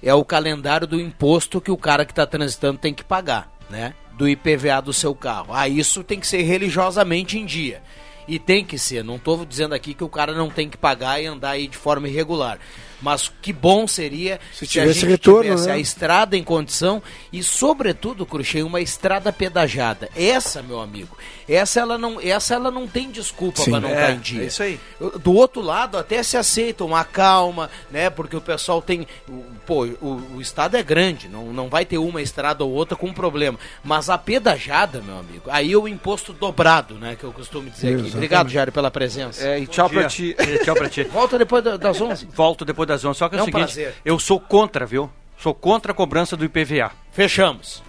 [0.02, 3.94] é o calendário do imposto que o cara que está transitando tem que pagar, né?
[4.12, 5.52] Do IPVA do seu carro.
[5.52, 7.82] Ah, isso tem que ser religiosamente em dia.
[8.28, 11.20] E tem que ser, não estou dizendo aqui que o cara não tem que pagar
[11.20, 12.58] e andar aí de forma irregular.
[13.00, 15.74] Mas que bom seria se, tivesse a gente retorno, tivesse né?
[15.74, 20.08] a estrada em condição e, sobretudo, Cruxem, uma estrada pedajada.
[20.14, 21.16] Essa, meu amigo,
[21.54, 24.42] essa ela não, essa ela não tem desculpa para não É, estar em dia.
[24.42, 24.80] é isso aí.
[25.22, 28.08] Do outro lado, até se aceita uma calma, né?
[28.10, 29.06] Porque o pessoal tem.
[29.28, 32.96] o- Pô, o, o estado é grande, não, não vai ter uma estrada ou outra
[32.96, 33.56] com problema.
[33.84, 37.16] Mas a pedajada, meu amigo, aí é o imposto dobrado, né?
[37.16, 37.94] Que eu costumo dizer aqui.
[37.94, 38.14] Exatamente.
[38.16, 39.46] Obrigado, Jário, pela presença.
[39.46, 40.34] É, e tchau pra ti.
[40.64, 41.04] Tchau pra ti.
[41.04, 42.26] Volta depois da- das 11.
[42.34, 43.18] Volto depois das 11.
[43.18, 43.94] Só que é, É o seguinte, prazer.
[44.04, 45.08] eu sou contra, viu?
[45.38, 46.90] Sou contra a cobrança do IPVA.
[47.12, 47.82] Fechamos.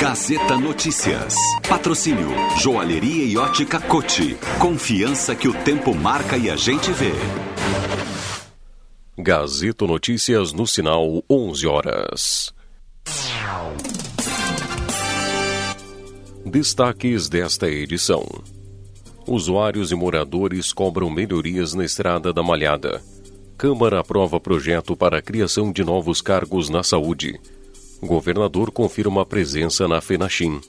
[0.00, 1.34] Gazeta Notícias.
[1.68, 4.38] Patrocínio Joalheria e Ótica Cote.
[4.60, 7.10] Confiança que o tempo marca e a gente vê.
[9.18, 12.54] Gazeta Notícias no sinal 11 horas.
[16.46, 18.24] Destaques desta edição:
[19.26, 23.02] Usuários e moradores cobram melhorias na estrada da Malhada.
[23.56, 27.40] Câmara aprova projeto para a criação de novos cargos na saúde.
[28.00, 30.60] Governador confirma a presença na FENACHIM.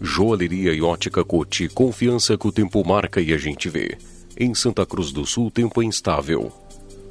[0.00, 3.96] Joalheria e ótica Cote, confiança que o tempo marca e a gente vê.
[4.36, 6.52] Em Santa Cruz do Sul, tempo é instável.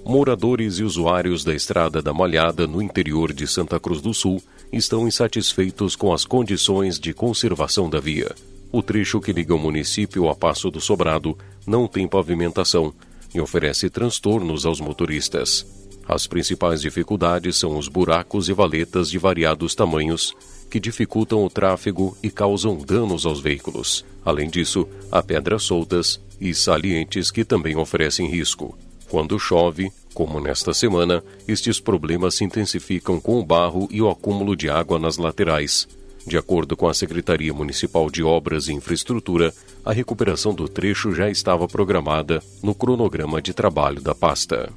[0.06, 4.42] Moradores e usuários da Estrada da Malhada, no interior de Santa Cruz do Sul,
[4.72, 8.36] estão insatisfeitos com as condições de conservação da via.
[8.72, 12.94] O trecho que liga o município a Passo do Sobrado não tem pavimentação
[13.34, 15.83] e oferece transtornos aos motoristas.
[16.08, 20.36] As principais dificuldades são os buracos e valetas de variados tamanhos,
[20.70, 24.04] que dificultam o tráfego e causam danos aos veículos.
[24.26, 28.78] Além disso, há pedras soltas e salientes que também oferecem risco.
[29.10, 34.56] Quando chove, como nesta semana, estes problemas se intensificam com o barro e o acúmulo
[34.56, 35.88] de água nas laterais.
[36.26, 39.54] De acordo com a Secretaria Municipal de Obras e Infraestrutura,
[39.86, 44.72] a recuperação do trecho já estava programada no cronograma de trabalho da pasta.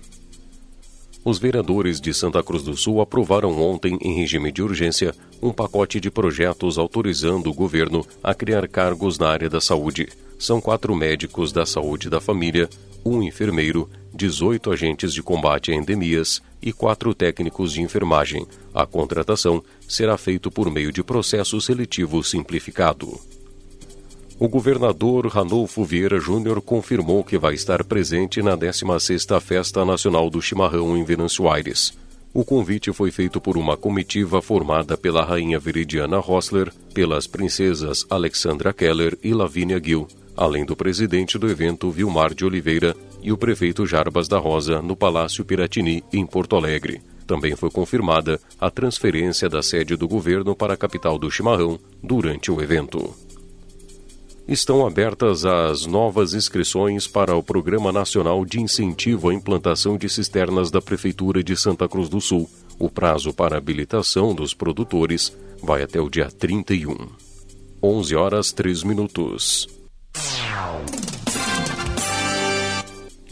[1.26, 5.12] Os vereadores de Santa Cruz do Sul aprovaram ontem, em regime de urgência,
[5.42, 10.08] um pacote de projetos autorizando o governo a criar cargos na área da saúde.
[10.38, 12.70] São quatro médicos da saúde da família,
[13.04, 18.46] um enfermeiro, 18 agentes de combate a endemias e quatro técnicos de enfermagem.
[18.72, 23.18] A contratação será feita por meio de processo seletivo simplificado.
[24.38, 30.42] O governador Ranolfo Vieira Júnior confirmou que vai estar presente na 16ª Festa Nacional do
[30.42, 31.96] Chimarrão em Venâncio Aires.
[32.34, 38.74] O convite foi feito por uma comitiva formada pela rainha Veridiana Rossler, pelas princesas Alexandra
[38.74, 43.86] Keller e Lavínia Gil, além do presidente do evento Vilmar de Oliveira e o prefeito
[43.86, 47.00] Jarbas da Rosa no Palácio Piratini, em Porto Alegre.
[47.26, 52.50] Também foi confirmada a transferência da sede do governo para a capital do chimarrão durante
[52.50, 53.14] o evento
[54.48, 60.70] estão abertas as novas inscrições para o Programa Nacional de Incentivo à Implantação de Cisternas
[60.70, 62.48] da Prefeitura de Santa Cruz do Sul.
[62.78, 66.96] O prazo para habilitação dos produtores vai até o dia 31.
[67.82, 69.66] 11 horas 3 minutos.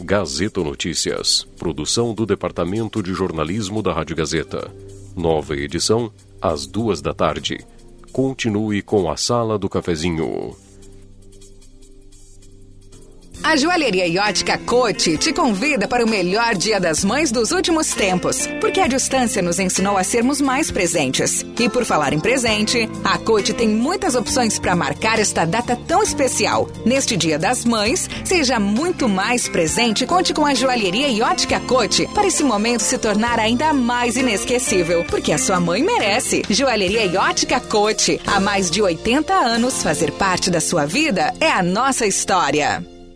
[0.01, 1.47] Gazeta Notícias.
[1.57, 4.69] Produção do Departamento de Jornalismo da Rádio Gazeta.
[5.15, 7.65] Nova edição, às duas da tarde.
[8.11, 10.64] Continue com a Sala do Cafezinho.
[13.45, 17.91] A Joalheria e Ótica Cote te convida para o melhor Dia das Mães dos últimos
[17.91, 21.45] tempos, porque a distância nos ensinou a sermos mais presentes.
[21.59, 26.01] E por falar em presente, a Cote tem muitas opções para marcar esta data tão
[26.01, 26.67] especial.
[26.83, 31.59] Neste Dia das Mães, seja muito mais presente e conte com a Joalheria e Ótica
[31.59, 36.41] Cote para esse momento se tornar ainda mais inesquecível, porque a sua mãe merece.
[36.49, 41.51] Joalheria e Ótica Cote, há mais de 80 anos, fazer parte da sua vida é
[41.51, 42.94] a nossa história.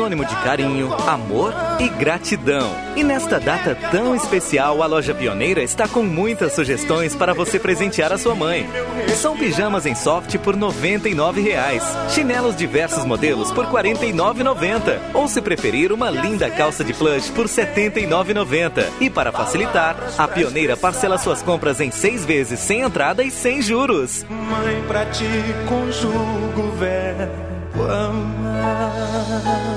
[0.00, 2.74] Sinônimo de carinho, amor e gratidão.
[2.96, 8.10] E nesta data tão especial, a loja Pioneira está com muitas sugestões para você presentear
[8.10, 8.66] a sua mãe.
[9.14, 11.84] São pijamas em soft por 99 reais,
[12.14, 17.44] chinelos diversos modelos por R$ 49,90 ou se preferir, uma linda calça de plush por
[17.44, 18.86] R$ 79,90.
[19.02, 23.60] E para facilitar, a Pioneira parcela suas compras em seis vezes sem entrada e sem
[23.60, 24.24] juros.
[24.30, 25.28] Mãe, pra ti
[25.68, 27.50] conjugo verbo
[27.86, 29.69] amar.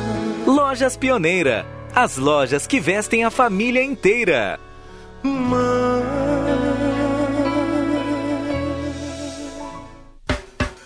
[0.74, 1.68] Lojas Pioneira.
[1.94, 4.60] As lojas que vestem a família inteira.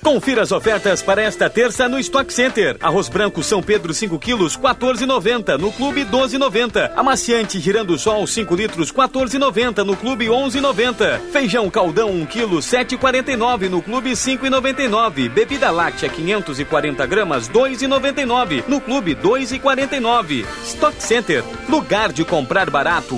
[0.07, 2.77] Confira as ofertas para esta terça no Stock Center.
[2.79, 5.57] Arroz branco São Pedro 5 quilos, 14,90.
[5.57, 6.93] No Clube 12,90.
[6.95, 9.83] Amaciante Girando Sol 5 litros, 14,90.
[9.83, 11.19] No Clube 11,90.
[11.29, 13.67] Feijão Caldão 1 quilo, 7,49.
[13.67, 15.27] No Clube 5,99.
[15.27, 18.63] Bebida láctea 540 gramas, 2,99.
[18.65, 20.45] No Clube 2,49.
[20.63, 23.17] Stock Center, lugar de comprar barato.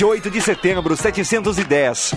[0.00, 2.16] 28 de setembro, 710.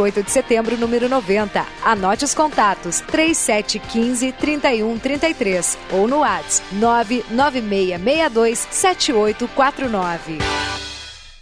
[0.09, 1.63] de setembro, número 90.
[1.83, 10.90] Anote os contatos: 3715 3133 ou no WhatsApp 99662 7849.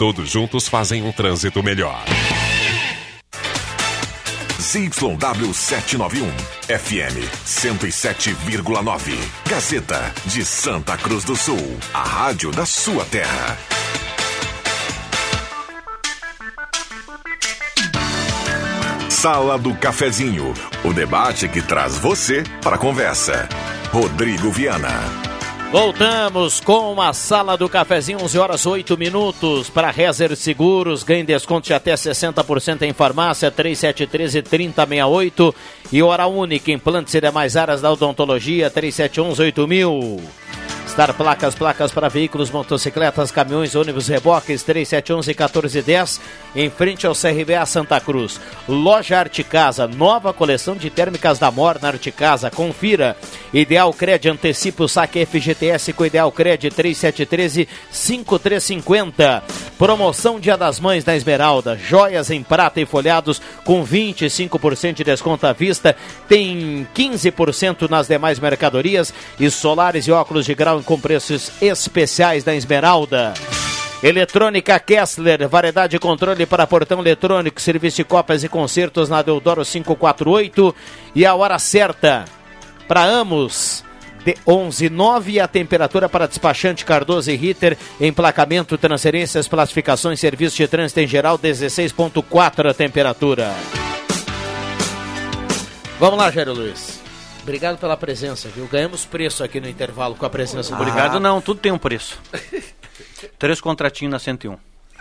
[0.00, 2.02] Todos juntos fazem um trânsito melhor.
[4.58, 6.26] ZYW 791,
[6.68, 9.12] FM 107,9.
[9.46, 13.58] Gazeta de Santa Cruz do Sul, a rádio da sua terra.
[19.10, 23.46] Sala do Cafezinho, o debate que traz você para a conversa.
[23.92, 25.29] Rodrigo Viana.
[25.70, 31.68] Voltamos com a sala do cafezinho, 11 horas 8 minutos para Rezer Seguros, ganhe desconto
[31.68, 35.54] de até 60% em farmácia, 3713 3068
[35.92, 40.20] e hora única, implantes e demais áreas da odontologia, 3711 8000.
[40.90, 46.18] Star Placas, placas para veículos, motocicletas, caminhões, ônibus, reboques, 3711-1410,
[46.56, 48.40] em frente ao CRBA Santa Cruz.
[48.68, 53.16] Loja Arte Casa, nova coleção de térmicas da Mor na Arte Casa, confira.
[53.54, 59.42] Ideal Cred, antecipa o saque FGTS com Ideal Cred, 3713-5350.
[59.78, 61.76] Promoção Dia das Mães da Esmeralda.
[61.76, 65.96] Joias em prata e folhados com 25% de desconto à vista.
[66.28, 69.14] Tem 15% nas demais mercadorias.
[69.38, 73.34] E solares e óculos de grau com preços especiais da Esmeralda.
[74.02, 79.64] Eletrônica Kessler, variedade de controle para portão eletrônico, serviço de cópias e concertos na Deodoro
[79.64, 80.74] 548
[81.14, 82.24] e a hora certa
[82.88, 83.84] para Amos
[84.24, 90.68] de 11,9 e a temperatura para despachante Cardoso e Ritter, emplacamento, transferências, classificações, serviço de
[90.68, 93.54] trânsito em geral, 16,4 a temperatura.
[95.98, 96.99] Vamos lá, Jairo Luiz.
[97.50, 98.68] Obrigado pela presença, viu?
[98.68, 102.16] Ganhamos preço aqui no intervalo com a presença do Obrigado, não, tudo tem um preço.
[103.40, 104.52] Três contratinhos na 101.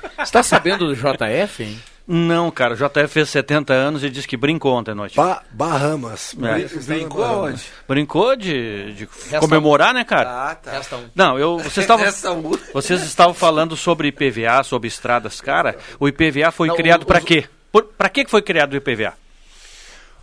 [0.02, 1.80] Você está sabendo do JF, hein?
[2.08, 5.16] Não, cara, o JF fez 70 anos e disse que brincou ontem à noite.
[5.16, 6.36] Ba Bahamas.
[6.42, 6.80] É.
[6.82, 7.64] Brincou aonde?
[7.88, 10.50] Brincou de, de comemorar, né, cara?
[10.50, 10.72] Ah, tá.
[10.72, 11.06] Resta um.
[11.14, 12.58] Não, eu, vocês estavam, Resta um.
[12.74, 15.78] vocês estavam falando sobre IPVA, sobre estradas, cara.
[16.00, 17.48] O IPVA foi Não, criado para quê?
[17.96, 19.14] Para que foi criado o IPVA?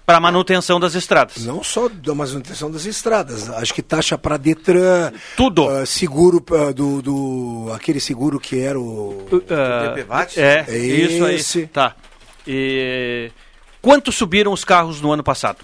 [0.07, 1.45] Para manutenção das estradas.
[1.45, 7.03] Não só da manutenção das estradas, acho que taxa para Detran, tudo, seguro ah, do,
[7.03, 10.39] do aquele seguro que era o Ah, DPVAT?
[10.41, 11.59] É, É isso esse.
[11.59, 11.67] aí.
[11.67, 11.97] Tá.
[12.47, 13.33] E
[13.83, 15.59] quanto subiram os carros no ano passado?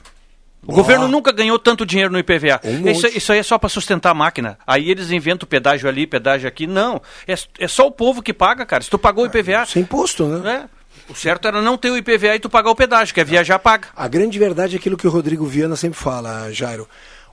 [0.67, 0.75] O Ó.
[0.77, 2.61] governo nunca ganhou tanto dinheiro no IPVA.
[2.65, 4.59] Um isso, isso aí é só para sustentar a máquina.
[4.67, 6.67] Aí eles inventam pedágio ali, pedágio aqui.
[6.69, 7.01] Não.
[7.27, 8.83] É, é só o povo que paga, cara.
[8.83, 9.65] Se tu pagou o IPVA.
[9.65, 10.69] Isso é imposto, né?
[10.69, 10.82] É.
[11.13, 13.59] O certo era não ter o IPVA e tu pagar o pedágio, que é viajar
[13.59, 13.89] paga.
[13.95, 16.89] A grande verdade é aquilo que o Rodrigo Viana sempre fala, Jairo.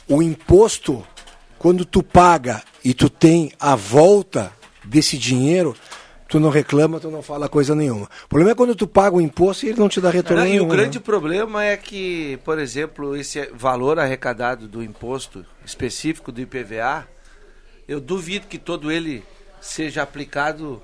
[0.06, 1.02] O imposto,
[1.58, 4.52] quando tu paga e tu tem a volta
[4.84, 5.74] desse dinheiro,
[6.28, 8.10] tu não reclama, tu não fala coisa nenhuma.
[8.26, 10.48] O problema é quando tu paga o imposto e ele não te dá retorno Não,
[10.48, 10.66] e nenhum.
[10.66, 10.76] o né?
[10.76, 17.08] grande problema é que, por exemplo, esse valor arrecadado do imposto específico do IPVA,
[17.88, 19.24] eu duvido que todo ele
[19.62, 20.82] seja aplicado.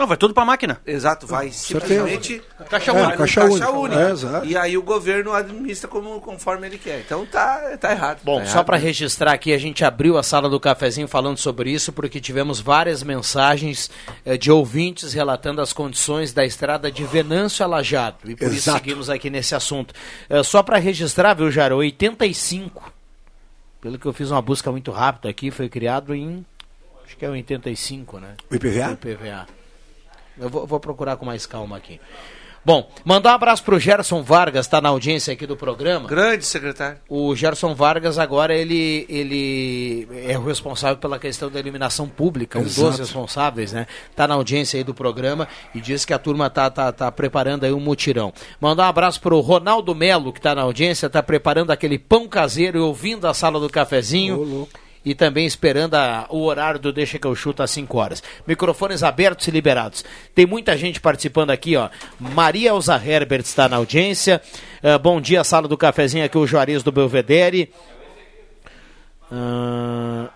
[0.00, 0.80] Não, vai tudo para a máquina.
[0.86, 1.92] Exato, vai certeza.
[1.94, 3.12] simplesmente Caixa vai única.
[3.12, 3.70] no Caixa caixa única.
[3.70, 4.00] única.
[4.00, 4.46] É, exato.
[4.46, 7.00] e aí o governo administra como, conforme ele quer.
[7.00, 8.20] Então tá, tá errado.
[8.24, 8.64] Bom, tá só errado.
[8.64, 12.60] para registrar aqui, a gente abriu a sala do cafezinho falando sobre isso, porque tivemos
[12.60, 13.90] várias mensagens
[14.24, 18.16] eh, de ouvintes relatando as condições da estrada de Venâncio a Lajado.
[18.24, 18.78] E por isso Exato.
[18.78, 19.92] seguimos aqui nesse assunto.
[20.30, 21.76] Eh, só para registrar, viu, Jaro?
[21.76, 22.90] 85.
[23.82, 26.42] Pelo que eu fiz uma busca muito rápida aqui, foi criado em.
[27.04, 28.28] Acho que é 85, né?
[28.50, 28.88] O IPVA?
[28.88, 29.59] O IPVA.
[30.40, 32.00] Eu vou, vou procurar com mais calma aqui.
[32.62, 36.06] Bom, mandar um abraço pro Gerson Vargas, está na audiência aqui do programa.
[36.06, 36.98] Grande secretário.
[37.08, 42.62] O Gerson Vargas agora ele, ele é o responsável pela questão da iluminação pública, um
[42.62, 42.98] dos Exato.
[42.98, 43.86] responsáveis, né?
[44.14, 47.64] Tá na audiência aí do programa e diz que a turma tá, tá, tá preparando
[47.64, 48.30] aí um mutirão.
[48.60, 52.76] Mandar um abraço pro Ronaldo Melo, que tá na audiência, tá preparando aquele pão caseiro
[52.76, 54.68] e ouvindo a sala do cafezinho.
[55.04, 58.22] E também esperando a- o horário do Deixa que eu chuto às 5 horas.
[58.46, 60.04] Microfones abertos e liberados.
[60.34, 61.88] Tem muita gente participando aqui, ó.
[62.18, 64.42] Maria Elza Herbert está na audiência.
[64.82, 67.72] Ah, bom dia, sala do cafezinho aqui, o Juarez do Belvedere.
[69.32, 70.28] Ah,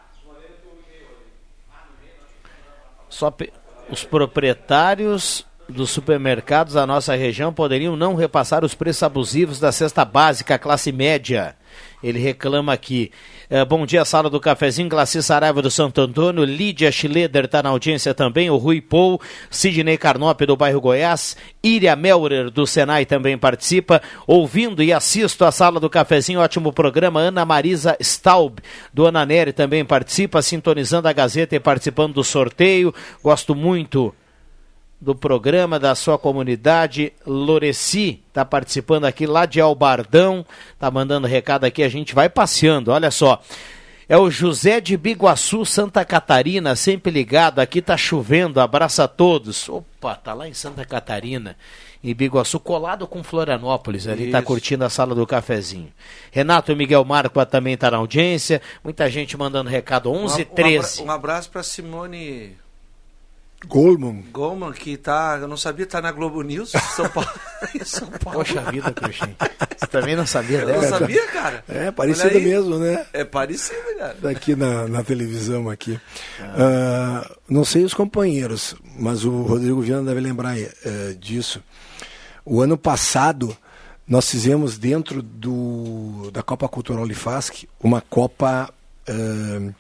[3.09, 3.53] só pe-
[3.91, 10.05] os proprietários dos supermercados da nossa região poderiam não repassar os preços abusivos da cesta
[10.05, 11.57] básica classe média.
[12.05, 13.11] Ele reclama aqui.
[13.49, 14.91] Eh, bom dia, sala do cafezinho.
[14.91, 16.45] Glaci Saraiva do Santo Antônio.
[16.45, 18.51] Lídia Schleder está na audiência também.
[18.51, 19.19] O Rui Pou.
[19.51, 21.35] Sidney Carnop do bairro Goiás.
[21.63, 24.03] Iria Melrer do Senai também participa.
[24.27, 26.41] Ouvindo e assisto a sala do cafezinho.
[26.41, 27.21] Ótimo programa.
[27.21, 28.59] Ana Marisa Staub
[28.93, 30.43] do Ananeri também participa.
[30.43, 32.95] Sintonizando a Gazeta e participando do sorteio.
[33.23, 34.15] Gosto muito
[35.05, 37.13] do programa da sua comunidade.
[37.27, 40.45] Loreci está participando aqui lá de Albardão,
[40.79, 43.41] tá mandando recado aqui, a gente vai passeando, olha só.
[44.07, 49.67] É o José de Biguaçu, Santa Catarina, sempre ligado, aqui tá chovendo, abraça a todos.
[49.69, 51.57] Opa, tá lá em Santa Catarina,
[52.03, 54.47] em Biguaçu, colado com Florianópolis, ali tá Isso.
[54.47, 55.91] curtindo a sala do cafezinho.
[56.31, 61.01] Renato Miguel Marco também tá na audiência, muita gente mandando recado, 11 Um- um 13.
[61.01, 62.57] abra- Um abraço para Simone
[63.67, 64.25] Goldman.
[64.33, 67.31] Goldman, que tá, eu não sabia, tá na Globo News, São Paulo.
[67.75, 68.39] em São Paulo.
[68.39, 69.37] Poxa vida, Cruxem.
[69.77, 71.65] Você também não sabia Eu não sabia, cara.
[71.69, 73.05] É, parecido mesmo, né?
[73.13, 74.17] É parecido, cara.
[74.21, 75.99] Daqui na, na televisão aqui.
[76.41, 80.71] Ah, não sei os companheiros, mas o Rodrigo Viana deve lembrar eh,
[81.19, 81.63] disso.
[82.45, 83.57] O ano passado
[84.07, 88.73] nós fizemos dentro do, da Copa Cultural Lifask uma Copa
[89.09, 89.73] ah,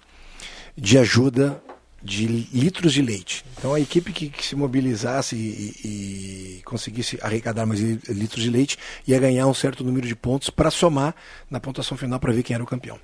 [0.76, 1.62] de ajuda
[2.04, 3.42] de litros de leite.
[3.56, 8.50] Então a equipe que, que se mobilizasse e, e conseguisse arrecadar mais li- litros de
[8.50, 8.76] leite
[9.06, 11.14] ia ganhar um certo número de pontos para somar
[11.50, 13.00] na pontuação final para ver quem era o campeão.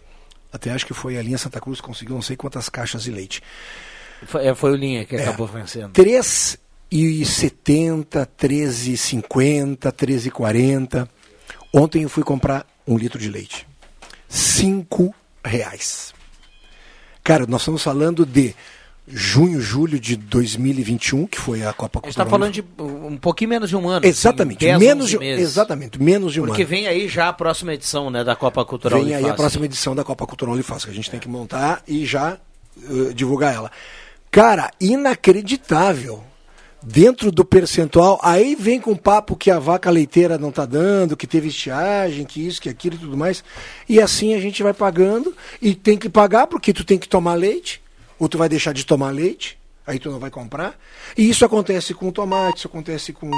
[0.52, 3.10] Até acho que foi a linha Santa Cruz que conseguiu não sei quantas caixas de
[3.10, 3.40] leite.
[4.26, 5.22] Foi, é, foi o Linha que É.
[5.22, 5.92] acabou vencendo.
[5.92, 6.58] Três
[6.92, 11.08] 13,70, 13,50, 13,40.
[11.72, 13.66] Ontem eu fui comprar um litro de leite.
[14.28, 16.12] Cinco reais.
[17.22, 18.54] Cara, nós estamos falando de
[19.12, 23.50] junho, julho de 2021, que foi a Copa A gente está falando de um pouquinho
[23.50, 24.06] menos de um ano.
[24.06, 25.44] Exatamente, assim, 10, menos 11 de, meses.
[25.44, 26.70] exatamente, menos de um Porque ano.
[26.70, 29.94] vem aí já a próxima edição né, da Copa Cultural Vem aí a próxima edição
[29.94, 32.38] da Copa Cultural Unifácil, que a gente tem que montar e já
[32.78, 33.70] eh, divulgar ela.
[34.30, 36.22] Cara, inacreditável.
[36.82, 41.26] Dentro do percentual, aí vem com papo que a vaca leiteira não tá dando, que
[41.26, 43.44] teve estiagem, que isso, que aquilo e tudo mais.
[43.86, 47.34] E assim a gente vai pagando e tem que pagar porque tu tem que tomar
[47.34, 47.79] leite,
[48.20, 50.78] ou tu vai deixar de tomar leite, aí tu não vai comprar.
[51.16, 53.30] E isso acontece com o tomate, isso acontece com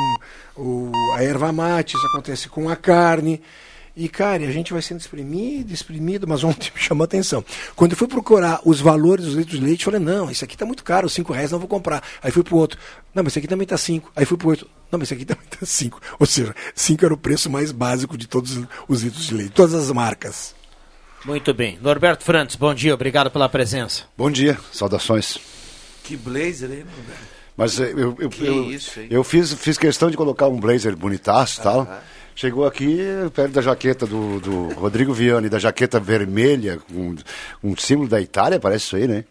[0.57, 3.41] o, a erva mate, isso acontece com a carne.
[3.95, 7.45] E, cara, a gente vai sendo espremido, espremido, mas ontem me chamou a atenção.
[7.76, 10.57] Quando eu fui procurar os valores dos litros de leite, eu falei, não, isso aqui
[10.57, 12.03] tá muito caro, cinco reais, não vou comprar.
[12.22, 12.78] Aí fui pro outro,
[13.14, 14.11] não, mas esse aqui também tá cinco.
[14.16, 16.01] Aí fui pro outro, não, mas esse aqui também tá cinco.
[16.18, 18.59] Ou seja, cinco era o preço mais básico de todos
[18.89, 20.55] os litros de leite, todas as marcas.
[21.24, 21.78] Muito bem.
[21.80, 24.04] Norberto Frantes, bom dia, obrigado pela presença.
[24.16, 25.38] Bom dia, saudações.
[26.02, 27.32] Que blazer, hein, Roberto?
[27.56, 29.06] Mas eh, eu, eu, Que eu, isso, hein?
[29.10, 32.02] eu fiz, fiz questão de colocar um blazer bonitaço e tal.
[32.34, 32.98] Chegou aqui
[33.34, 37.14] perto da jaqueta do, do Rodrigo Viana e da jaqueta vermelha, com
[37.62, 39.24] um símbolo da Itália, parece isso aí, né?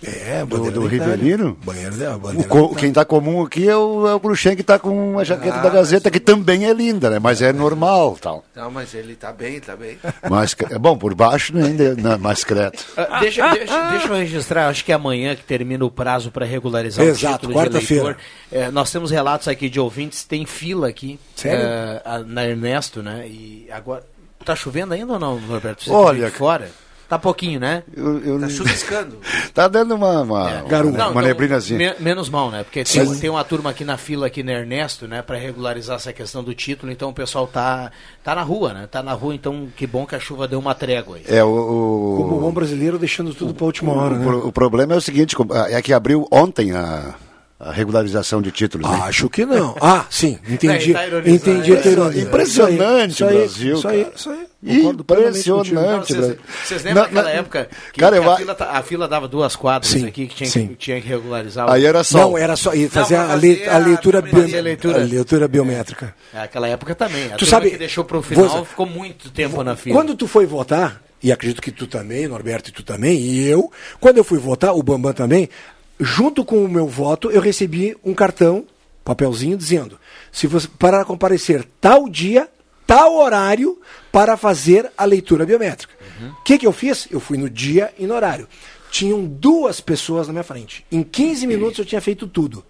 [0.00, 0.86] É, do, bandeira do.
[0.86, 1.58] Rivelino.
[1.64, 2.76] Banheiro da O bandeira co- Itália.
[2.76, 5.62] quem está comum aqui é o, é o Cruxem que está com a jaqueta Ah,
[5.62, 7.18] da Gazeta, que também é linda, né?
[7.18, 8.44] Mas é normal tal.
[8.54, 9.98] Não, mas ele tá bem, tá bem.
[10.30, 12.84] Mas, é bom, por baixo né, ainda não, é mais creto.
[12.96, 16.46] Ah, deixa, deixa, deixa eu registrar, acho que é amanhã que termina o prazo para
[16.46, 17.84] regularizar Exato, o título quarta-feira.
[18.04, 18.16] de eleitor.
[18.52, 21.18] É, nós temos relatos aqui de ouvintes, tem fila aqui.
[21.34, 21.64] Sério?
[21.66, 23.26] é, na Ernesto, né?
[23.26, 24.04] E agora.
[24.44, 25.82] Tá chovendo ainda ou não, Roberto?
[25.84, 26.70] Você Olha, tá fora?
[27.08, 27.82] Tá pouquinho, né?
[27.96, 29.16] Eu, eu Tá não- chuviscando.
[29.54, 30.62] Tá dando uma, uma, É.
[30.62, 31.78] uma, Não, uma então, neblinazinha.
[31.98, 32.62] me- menos mal, né?
[32.62, 35.96] Porque tem, Mas- tem uma turma aqui na fila aqui na Ernesto, né, para regularizar
[35.96, 37.90] essa questão do título, então o pessoal tá
[38.22, 38.86] tá na rua, né?
[38.90, 41.24] Tá na rua, então que bom que a chuva deu uma trégua aí.
[41.26, 44.26] É, o, o- Como o bom brasileiro deixando tudo para última hora, o, né?
[44.44, 45.34] o problema é o seguinte,
[45.70, 47.14] é que abriu ontem a,
[47.60, 48.88] a regularização de títulos.
[48.88, 49.00] né?
[49.02, 49.74] Acho que não.
[49.80, 50.92] Ah, sim, entendi.
[50.92, 52.22] Tá entendi a tua ironia.
[52.22, 54.14] Impressionante Isso aí, o Brasil, Isso aí, cara.
[54.16, 54.48] isso aí.
[54.62, 56.06] Impressionante.
[56.06, 56.38] vocês, Brasil.
[56.64, 59.08] vocês lembram Na- daquela na- época que, Cara, que eu a, a- fila, a fila
[59.08, 60.68] dava duas quadras Sim, aqui que tinha, sim.
[60.68, 61.66] que tinha que regularizar?
[61.68, 62.18] o- Aí era só.
[62.18, 63.34] Não, era só ir fazer a, a a
[63.78, 65.00] leitura, bio- leitura.
[65.00, 66.14] a leitura biométrica.
[66.32, 67.32] Naquela época também.
[67.32, 69.96] A Tu sabe- que deixou pro final Voza, ficou muito tempo na fila.
[69.96, 73.70] Quando tu foi votar, e acredito que tu também, Norberto, e tu também, e eu,
[74.00, 75.48] quando eu fui votar, o Bambam também,
[75.98, 78.66] junto com o meu voto, eu recebi um cartão,
[79.04, 79.98] papelzinho, dizendo:
[80.30, 82.48] se você para comparecer tal dia,
[82.86, 83.80] tal horário,
[84.10, 85.94] para fazer a leitura biométrica.
[86.40, 87.06] O que, que eu fiz?
[87.10, 88.48] Eu fui no dia e no horário.
[88.90, 90.84] Tinham duas pessoas na minha frente.
[90.90, 92.64] Em 15 minutos eu tinha feito tudo.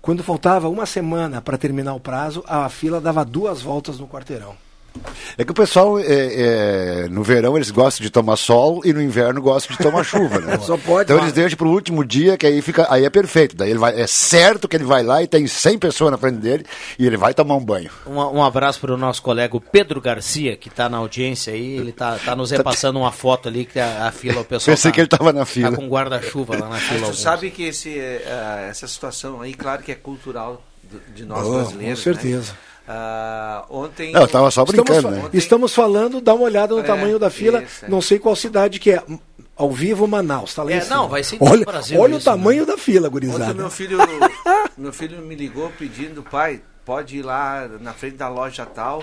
[0.00, 4.56] Quando faltava uma semana para terminar o prazo, a fila dava duas voltas no quarteirão.
[5.36, 9.00] É que o pessoal, é, é, no verão, eles gostam de tomar sol e no
[9.00, 10.58] inverno gostam de tomar chuva, né?
[10.66, 13.54] Só pode, Então mas- eles deixam pro último dia, que aí fica, aí é perfeito.
[13.54, 16.38] Daí ele vai, é certo que ele vai lá e tem 100 pessoas na frente
[16.38, 16.64] dele
[16.98, 17.90] e ele vai tomar um banho.
[18.06, 21.76] Um, um abraço para o nosso colega Pedro Garcia, que está na audiência aí.
[21.76, 24.74] Ele está tá nos repassando uma foto ali que a, a fila, o pessoal.
[24.74, 25.70] Pensei tá, que ele tava na fila.
[25.70, 26.98] Tá com guarda-chuva lá na Mas fila.
[26.98, 27.20] tu alguns.
[27.20, 31.52] sabe que esse, eh, essa situação aí, claro que é cultural de- de nós Oh,
[31.52, 31.98] brasileiros.
[32.00, 32.52] com certeza.
[32.52, 32.58] Né?
[32.90, 34.12] Ah, ontem.
[34.12, 35.24] Não, eu tava só brincando, estamos, né?
[35.26, 37.88] Ontem- estamos falando, dá uma olhada no É, tamanho da fila, isso, é.
[37.88, 39.02] não sei qual cidade que é.
[39.54, 40.96] Ao vivo, Manaus, tá lá É, em cima.
[40.96, 42.72] não, vai ser olha, o Brasil Olha o isso, tamanho né?
[42.72, 43.54] da fila, Ontem gurizada.
[43.54, 43.98] meu filho,
[44.78, 49.02] meu filho me ligou pedindo, pai, pode ir lá na frente da loja tal,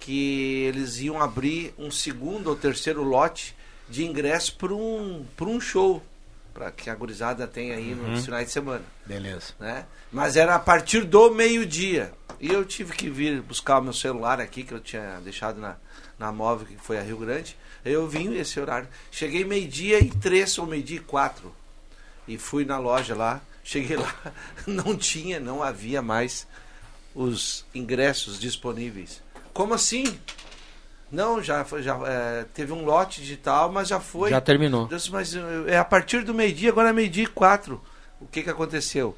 [0.00, 3.54] que eles iam abrir um segundo ou terceiro lote
[3.88, 6.02] de ingresso para um, pra um show,
[6.52, 8.10] para que a gurizada tem aí Uhum.
[8.10, 8.82] nos finais de semana.
[9.06, 9.54] Beleza.
[9.60, 9.84] né?
[10.10, 12.12] Mas era a partir do meio-dia.
[12.42, 15.76] E eu tive que vir buscar o meu celular aqui, que eu tinha deixado na,
[16.18, 17.56] na móvel, que foi a Rio Grande.
[17.84, 18.88] Eu vim esse horário.
[19.12, 21.54] Cheguei meio-dia e três ou meio-dia e quatro.
[22.26, 23.40] E fui na loja lá.
[23.62, 24.12] Cheguei lá,
[24.66, 26.48] não tinha, não havia mais
[27.14, 29.22] os ingressos disponíveis.
[29.52, 30.18] Como assim?
[31.12, 34.30] Não, já, já é, teve um lote digital, mas já foi.
[34.30, 34.88] Já terminou.
[34.90, 37.80] Eu disse, mas eh, é a partir do meio-dia, agora é meio-dia e quatro.
[38.20, 39.16] O que, que aconteceu?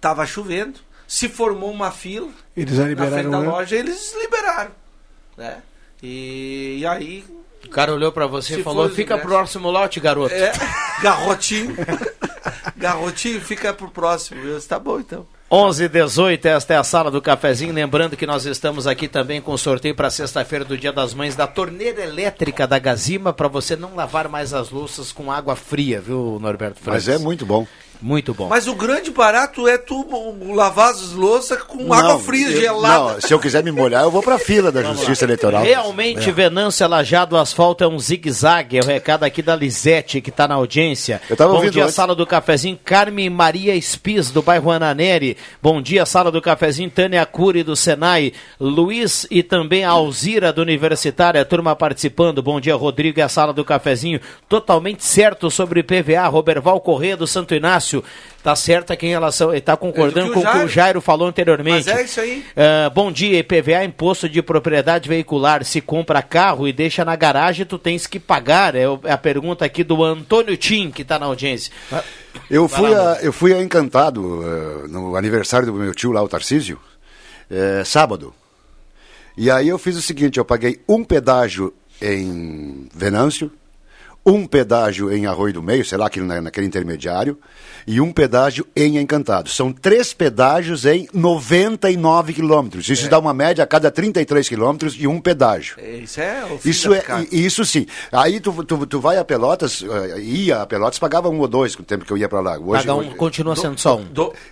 [0.00, 0.80] Tava chovendo,
[1.10, 3.48] se formou uma fila Eles já na frente liberaram, da né?
[3.48, 4.70] loja, eles liberaram.
[5.36, 5.56] Né?
[6.00, 7.24] E, e aí.
[7.66, 10.32] O cara olhou para você e falou: fica ingressos- próximo lote, garoto.
[10.32, 10.52] É,
[11.02, 11.74] garrotinho.
[12.76, 14.40] garrotinho, fica pro próximo.
[14.40, 15.26] Eu disse, tá bom então.
[15.52, 17.74] 11 18 esta é a sala do cafezinho.
[17.74, 21.48] Lembrando que nós estamos aqui também com sorteio para sexta-feira do Dia das Mães da
[21.48, 26.38] torneira elétrica da Gazima para você não lavar mais as louças com água fria, viu,
[26.40, 27.08] Norberto Francis?
[27.08, 27.66] Mas é muito bom.
[28.02, 28.48] Muito bom.
[28.48, 30.06] Mas o grande barato é tu
[30.54, 33.12] lavar as louças com água fria, eu- gelada.
[33.14, 35.62] Não, se eu quiser me molhar, eu vou pra fila da Justiça Eleitoral.
[35.62, 36.32] Realmente, É.
[36.32, 38.78] Venância Lajado, asfalto é um zigue-zague.
[38.78, 41.20] É o recado aqui da Lisete, que está na audiência.
[41.28, 41.94] Eu tava Bom ouvindo dia, antes.
[41.94, 42.78] sala do cafezinho.
[42.84, 45.36] Carmen Maria Espis, do bairro Ananeri.
[45.62, 46.90] Bom dia, sala do cafezinho.
[46.90, 48.32] Tânia Cury, do Senai.
[48.58, 51.44] Luiz e também a Alzira, do Universitária.
[51.44, 52.42] Turma participando.
[52.42, 54.20] Bom dia, Rodrigo e a sala do cafezinho.
[54.48, 56.26] Totalmente certo sobre PVA.
[56.28, 57.89] Roberval Corrêa, do Santo Inácio.
[58.42, 59.52] Tá certo aqui em relação.
[59.54, 61.86] Está concordando É com o o que o Jairo- falou anteriormente.
[61.86, 62.44] Mas é isso aí.
[62.56, 65.62] Ah, bom dia, IPVA, imposto de propriedade veicular.
[65.64, 68.74] Se compra carro e deixa na garagem, tu tens que pagar.
[68.74, 71.72] É é a pergunta aqui do Antônio Tim, que está na audiência.
[72.50, 76.12] Eu Vai fui, lá, a, eu fui a Encantado eh, no aniversário do meu tio
[76.12, 76.78] lá, o Tarcísio,
[77.50, 78.32] eh, sábado.
[79.36, 83.50] E aí eu fiz o seguinte, eu paguei um pedágio em Venâncio,
[84.24, 87.38] um pedágio em Arroio do Meio, sei lá, aquele, na- naquele intermediário,
[87.86, 89.48] e um pedágio em Encantado.
[89.50, 92.88] São três pedágios em 99 quilômetros.
[92.88, 95.76] Isso dá uma média a cada 33 quilômetros e um pedágio.
[96.02, 97.86] Isso é o fim Isso da é, isso sim.
[98.12, 101.74] Aí tu, tu, tu vai a Pelotas, eh, ia a Pelotas, pagava um ou dois
[101.76, 102.58] com o tempo que eu ia pra lá.
[102.58, 104.06] Hoje, Paga um, hoje- continua sendo só um.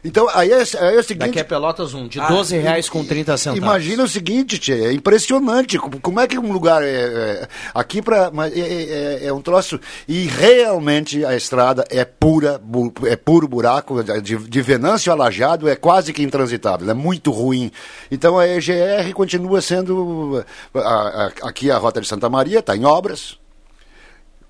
[0.05, 1.27] Então, aí é, aí é o seguinte...
[1.27, 3.59] Daqui a Pelotas um, de Ah, 12 reais e- com 30 centavos.
[3.63, 5.79] Imagina o seguinte, tchê, é impressionante.
[5.79, 10.25] como- é que um lugar é, é- aqui para é, é- é um troço e
[10.27, 12.61] realmente a estrada é pura
[13.07, 17.71] é puro buraco de, de Venâncio a Lajado é quase que intransitável, é muito ruim.
[18.11, 20.43] Então a EGR continua sendo
[20.75, 23.37] a- a- aqui a rota de Santa Maria está em obras.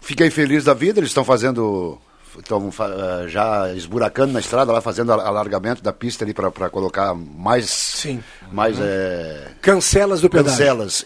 [0.00, 1.98] Fiquei feliz da vida, eles estão fazendo
[2.38, 7.68] estão eh, já esburacando na estrada lá fazendo alargamento da pista ali para colocar mais
[7.68, 8.22] Sim.
[8.52, 8.84] mais Uhum.
[8.86, 10.56] é, Cancelas do pedágio.
[10.56, 11.04] Cancelas,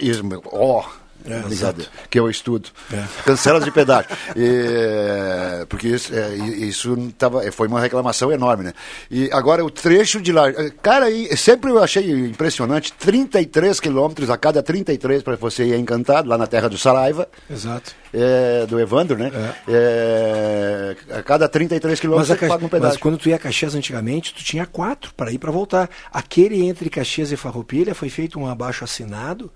[0.53, 0.85] ó,
[1.27, 1.89] É, exato.
[2.11, 2.69] que eu estudo.
[2.93, 3.05] É.
[3.25, 4.11] Cancelas de pedágio.
[4.37, 8.73] E, porque isso, é, isso tava, foi uma reclamação enorme, né?
[9.11, 10.45] E agora o trecho de lá.
[10.83, 16.29] Cara, e sempre eu achei impressionante: 33 quilômetros a cada 33 para você ir encantado,
[16.29, 17.29] lá na terra do Saraiva.
[17.51, 17.93] Exato.
[18.13, 19.31] é, do Evandro, né?
[19.69, 22.95] É, a cada 33 quilômetros você paga um pedágio.
[22.95, 25.89] mas quando tu ia a Caxias antigamente, tu tinha quatro para ir para voltar.
[26.13, 29.51] Aquele entre Caxias e Farroupilha foi feito um abaixo assinado,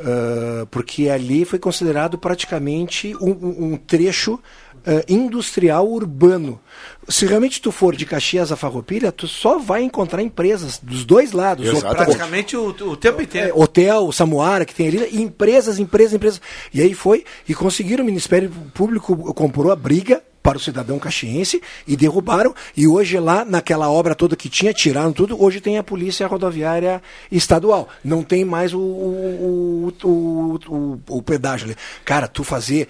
[0.00, 4.40] ah, porque ali foi considerado praticamente um, um- trecho
[4.86, 6.60] ah, industrial urbano.
[7.08, 11.32] Se realmente tu for de Caxias a Farroupilha, tu só vai encontrar empresas dos dois
[11.32, 11.66] lados.
[11.66, 11.96] Exatamente.
[11.96, 13.48] Praticamente o, o tempo inteiro.
[13.48, 16.40] É, hotel, Samuara, que tem ali, e empresas, empresas, empresas.
[16.72, 21.62] E aí foi, e conseguiram, o Ministério Público comprou a briga para o cidadão caxiense
[21.86, 22.54] e derrubaram.
[22.76, 27.02] E hoje lá, naquela obra toda que tinha, tiraram tudo, hoje tem a Polícia Rodoviária
[27.30, 27.88] Estadual.
[28.04, 31.76] Não tem mais o, o, o, o, pedágio ali.
[32.04, 32.88] Cara, tu fazer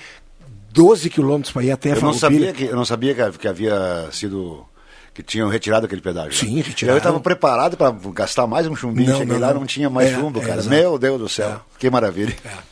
[0.72, 4.08] 12 quilômetros para ir até Eu não sabia que eu não sabia que, que havia
[4.12, 4.64] sido
[5.12, 6.32] que tinham retirado aquele pedágio.
[6.32, 6.96] Sim, retiraram.
[6.96, 9.10] Eu estava preparado para gastar mais um chumbinho.
[9.10, 9.66] Não, Cheguei não, lá não.
[9.66, 10.60] tinha mais É, chumbo, é, cara.
[10.60, 10.70] exato.
[10.70, 11.60] Meu Deus do céu.
[11.78, 12.34] Que maravilha.
[12.44, 12.69] É,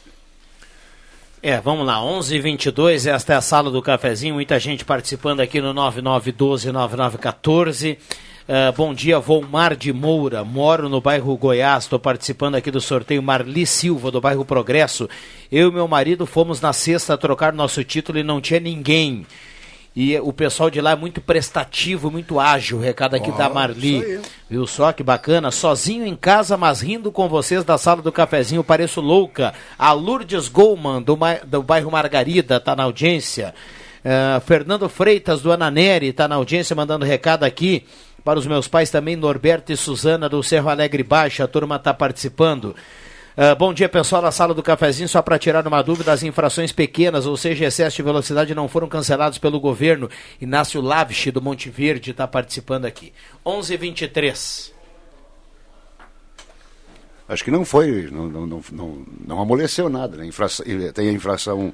[1.62, 5.60] vamos lá, 11 h 22 esta é a sala do cafezinho, muita gente participando aqui
[5.60, 7.96] no 9912-9914.
[8.48, 13.22] Ah, bom dia, Volmar de Moura, moro no bairro Goiás, estou participando aqui do sorteio
[13.22, 15.08] Marli Silva, do bairro Progresso.
[15.52, 19.24] Eu e meu marido fomos na sexta trocar nosso título e não tinha ninguém.
[19.96, 22.78] E o pessoal de lá é muito prestativo, muito ágil.
[22.78, 24.20] Recado aqui Ó, da Marli.
[24.48, 25.50] Viu só que bacana?
[25.50, 28.62] Sozinho em casa, mas rindo com vocês da sala do cafezinho.
[28.62, 29.52] Pareço louca.
[29.78, 33.54] A Lourdes Goldman, do, do bairro Margarida, tá na audiência.
[34.04, 37.84] Ah, Fernando Freitas, do Ananeri, tá na audiência, mandando recado aqui.
[38.24, 41.44] Para os meus pais também, Norberto e Suzana, do Cerro Alegre Baixa.
[41.44, 42.74] A turma tá participando.
[43.40, 45.08] Ah, bom dia, pessoal da sala do cafezinho.
[45.08, 48.88] Só para tirar uma dúvida, as infrações pequenas, ou seja, excesso de velocidade, não foram
[48.88, 50.10] cancelados pelo governo.
[50.40, 53.12] Inácio Lavish, do Monte Verde, está participando aqui.
[53.46, 54.72] 11 h 23
[57.28, 60.16] Acho que não foi, não, não, não, não, não amoleceu nada.
[60.16, 60.26] Né?
[60.26, 61.72] Infração, tem a infração,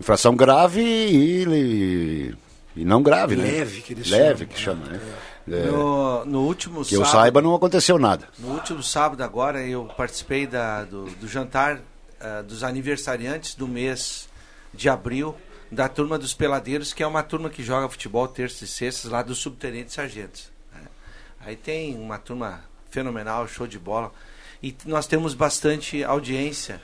[0.00, 2.34] infração grave e, e,
[2.74, 3.44] e não grave, né?
[3.44, 5.00] Leve, que eles Leve, chamam, que chama, né?
[5.02, 8.28] É, No, no último que eu sábado, saiba, não aconteceu nada.
[8.38, 11.80] No último sábado agora eu participei da, do, do jantar
[12.20, 14.28] ah, dos aniversariantes do mês
[14.72, 15.36] de abril
[15.72, 19.22] da turma dos peladeiros, que é uma turma que joga futebol terças e sextas lá
[19.22, 20.50] do subtenente sargentos.
[20.72, 20.82] né?
[21.40, 24.12] Aí tem uma turma fenomenal, show de bola.
[24.62, 26.80] E nós temos bastante audiência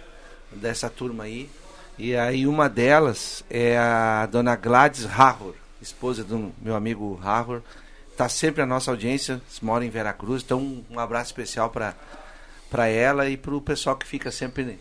[0.51, 1.49] dessa turma aí.
[1.97, 7.63] E aí uma delas é a dona Gladys Harror, esposa do meu amigo Harror.
[8.19, 10.43] Está sempre a nossa audiência, mora em Veracruz.
[10.43, 11.95] Então um, um abraço especial para
[12.69, 14.77] para ela e para o pessoal que fica sempre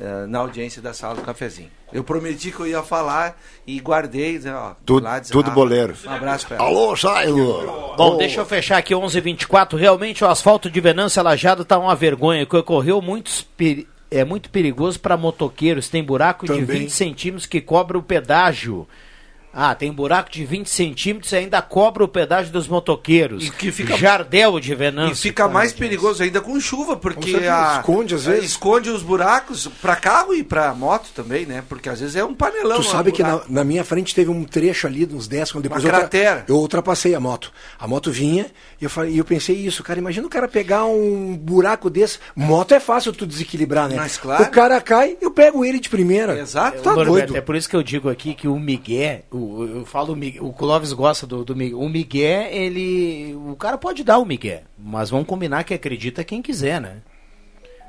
[0.00, 1.68] eh, na audiência da sala do cafezinho.
[1.92, 4.72] Eu prometi que eu ia falar e guardei, né, ó.
[4.84, 5.54] Tudo- lá de tudo Rafa.
[5.54, 5.94] boleiro.
[6.06, 6.64] Um abraço pra ela.
[6.64, 7.94] Alô, Sailo!
[7.98, 9.76] Bom, deixa eu fechar aqui 11:24.
[9.76, 12.46] Realmente o asfalto de Venância Lajado tá uma vergonha.
[12.46, 15.90] Que ocorreu muitos peri- é muito perigoso para motoqueiros.
[15.90, 16.78] Tem buraco de Também.
[16.80, 18.88] 20 centímetros que cobra o pedágio.
[19.52, 23.46] Ah, tem buraco de 20 centímetros e ainda cobra o pedágio dos motoqueiros.
[23.46, 25.12] E que fica- Jardel de Venância.
[25.12, 28.50] E fica mais perigoso ainda com chuva, porque certeza, a, esconde às a- vezes.
[28.50, 31.64] esconde os buracos para carro e para moto também, né?
[31.68, 32.80] Porque às vezes é um panelão.
[32.80, 35.64] Tu lá, sabe que na, na minha frente teve um trecho ali, uns 10 quando
[35.64, 36.44] depois Uma eu, cratera.
[36.46, 37.50] eu ultrapassei a moto.
[37.78, 38.46] A moto vinha
[38.80, 39.98] e eu, falei, e eu pensei isso, cara.
[39.98, 42.18] Imagina o cara pegar um buraco desse.
[42.36, 43.96] Moto é fácil tu desequilibrar, né?
[43.96, 44.44] Mas claro.
[44.44, 46.38] O cara cai, eu pego ele de primeira.
[46.38, 46.82] Exato.
[46.82, 47.36] Tá Norberto, doido.
[47.36, 50.92] É por isso que eu digo aqui que o Miguel, o, eu falo, o Clóvis
[50.92, 51.78] gosta do, do Miguel.
[51.80, 53.34] O Miguel, ele.
[53.48, 56.98] O cara pode dar o Miguel, mas vamos combinar que acredita quem quiser, né?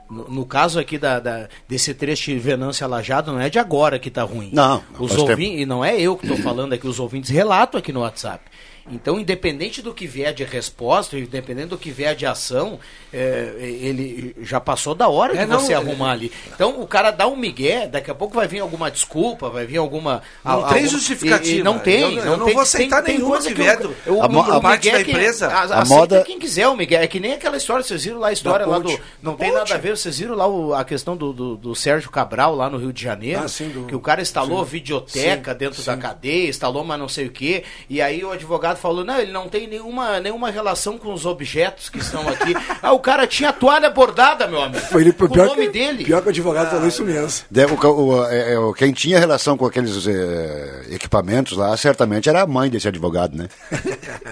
[0.09, 3.97] No, no caso aqui da, da- desse trecho de Venância Lajado, não é de agora
[3.97, 4.49] que tá ruim.
[4.51, 7.79] Não, não Os ouvintes, e não é eu que estou falando aqui, os ouvintes relatam
[7.79, 8.43] aqui no WhatsApp.
[8.89, 12.79] Então, independente do que vier de resposta, independente do que vier de ação,
[13.13, 16.31] é, ele já passou da hora É, de não, você é- arrumar ali.
[16.53, 19.77] Então, o cara dá um migué, daqui a pouco vai vir alguma desculpa, vai vir
[19.77, 20.21] alguma...
[20.43, 21.55] Não a- tem alguma- justificativa.
[21.57, 22.01] e- e não tem.
[22.01, 23.81] Eu- eu não não tem, vou aceitar tem, tem nenhuma coisa que que vier o-
[23.83, 25.47] do- o, A o a parte migué da que- empresa.
[25.47, 27.03] a- A aceita moda- quem quiser o migué.
[27.03, 28.89] É que nem aquela história, vocês viram lá a história lá do...
[28.89, 29.01] ponte.
[29.21, 32.09] Não tem nada a ver, vocês viram lá o- a questão do, do, do Sérgio
[32.09, 33.41] Cabral lá no Rio de Janeiro?
[33.43, 34.71] Ah, sim, do- Que o cara instalou sim.
[34.71, 35.85] videoteca Sim, dentro sim.
[35.85, 39.31] da cadeia, instalou mas não sei o quê, e aí o advogado falou, não, ele
[39.31, 42.53] não tem nenhuma, nenhuma relação com os objetos que estão aqui.
[42.81, 44.85] ah, o cara tinha toalha bordada, meu amigo.
[44.87, 46.03] Foi ele, o nome que, dele.
[46.05, 47.45] pior que o advogado falou isso mesmo.
[47.49, 52.29] Deve- o- o- é- é, o- quem tinha relação com aqueles eh, equipamentos lá, certamente
[52.29, 53.47] era a mãe desse advogado, né?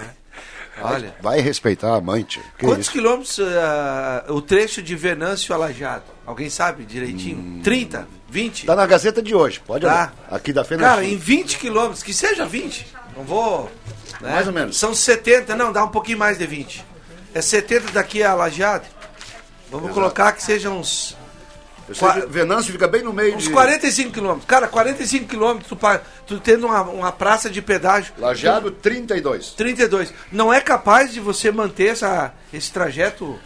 [0.82, 1.14] Olha.
[1.20, 2.42] Vai respeitar a mãe, tio.
[2.58, 2.92] Que Quantos isso?
[2.92, 6.04] quilômetros ah, o trecho de Venâncio a Lajado?
[6.24, 7.60] Alguém sabe direitinho?
[7.62, 8.08] 30?
[8.30, 8.64] 20?
[8.64, 9.90] Tá na Gazeta de hoje, pode Tá.
[9.92, 10.14] olhar.
[10.30, 12.86] Aqui da Fena Cara, em 20 quilômetros, que seja 20.
[13.14, 13.70] Não vou.
[14.20, 14.32] Né?
[14.32, 14.76] Mais ou menos.
[14.76, 16.84] São 70, não, dá um pouquinho mais de 20.
[17.34, 18.86] É 70 daqui a Lajeado.
[19.70, 21.16] Vamos colocar que sejam uns.
[21.88, 23.50] Esse Venâncio fica bem no meio Uns de...
[23.50, 24.44] 45 quilômetros.
[24.46, 25.78] Cara, 45 quilômetros, tu,
[26.24, 28.14] tu tendo uma, uma praça de pedágio.
[28.16, 29.50] Lajeado, 32.
[29.54, 30.14] 32.
[30.30, 33.38] Não é capaz de você manter essa, esse trajeto.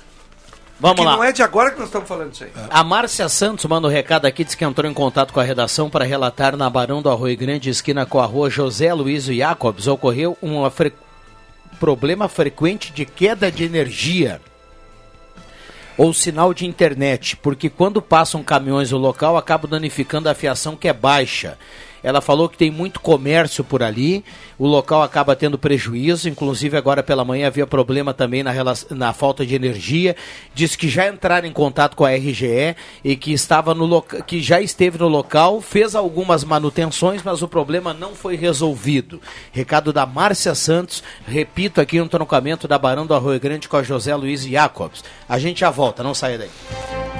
[0.79, 1.17] Vamos lá.
[1.17, 2.51] não é de agora que nós estamos falando isso aí.
[2.69, 5.89] A Márcia Santos manda um recado aqui, diz que entrou em contato com a redação
[5.89, 10.37] para relatar na Barão do Arroio Grande, esquina com a rua José Luiz Jacobs, ocorreu
[10.43, 10.93] um fre...
[11.79, 14.41] problema frequente de queda de energia
[15.97, 20.89] ou sinal de internet, porque quando passam caminhões no local acaba danificando a fiação que
[20.89, 21.57] é baixa.
[22.05, 24.23] Ela falou que tem muito comércio por ali,
[24.59, 29.13] o local acaba tendo prejuízo, inclusive agora pela manhã havia problema também na, rela- na
[29.15, 30.15] falta de energia.
[30.55, 34.43] Diz que já entraram em contato com a RGE e que estava no loca- que
[34.43, 39.21] já esteve no local, fez algumas manutenções, mas o problema não foi resolvido.
[39.51, 43.83] Recado da Márcia Santos, repito aqui no troncamento da Barão do Arroio Grande com a
[43.83, 45.03] José Luiz Jacobs.
[45.27, 47.14] A gente já volta, não saia daí.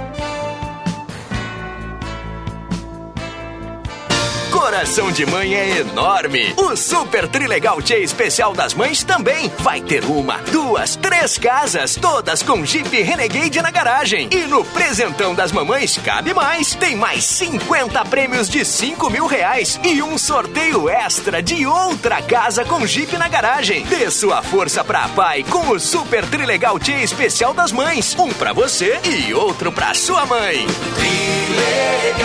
[4.85, 6.53] Coração de mãe é enorme.
[6.59, 12.43] O Super Trilegal Tchê Especial das Mães também vai ter uma, duas, três casas, todas
[12.43, 14.29] com Jeep Renegade na garagem.
[14.31, 16.75] E no presentão das mamães cabe mais.
[16.75, 22.63] Tem mais 50 prêmios de 5 mil reais e um sorteio extra de outra casa
[22.63, 23.87] com Jeep na garagem.
[23.87, 28.15] Dê sua força pra pai com o Super Trilegal Tchê Especial das Mães.
[28.19, 30.67] Um pra você e outro pra sua mãe.
[32.15, 32.25] Trilegal.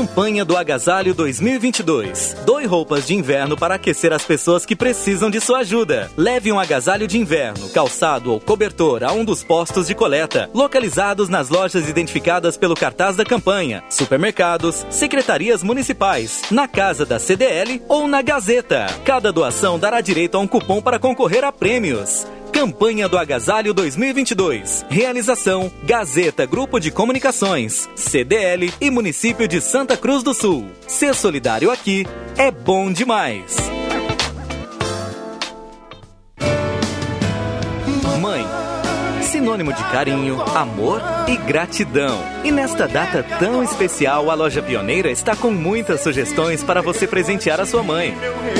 [0.00, 2.34] Campanha do Agasalho 2022.
[2.46, 6.10] Doe roupas de inverno para aquecer as pessoas que precisam de sua ajuda.
[6.16, 11.28] Leve um agasalho de inverno, calçado ou cobertor a um dos postos de coleta, localizados
[11.28, 18.08] nas lojas identificadas pelo cartaz da campanha, supermercados, secretarias municipais, na casa da CDL ou
[18.08, 18.86] na Gazeta.
[19.04, 22.26] Cada doação dará direito a um cupom para concorrer a prêmios.
[22.60, 24.84] Campanha do Agasalho 2022.
[24.90, 30.66] Realização: Gazeta Grupo de Comunicações, CDL e Município de Santa Cruz do Sul.
[30.86, 32.04] Ser solidário aqui
[32.36, 33.56] é bom demais.
[38.20, 38.46] Mãe
[39.40, 42.22] sinônimo de carinho, amor e gratidão.
[42.44, 47.58] E nesta data tão especial, a loja Pioneira está com muitas sugestões para você presentear
[47.58, 48.14] a sua mãe.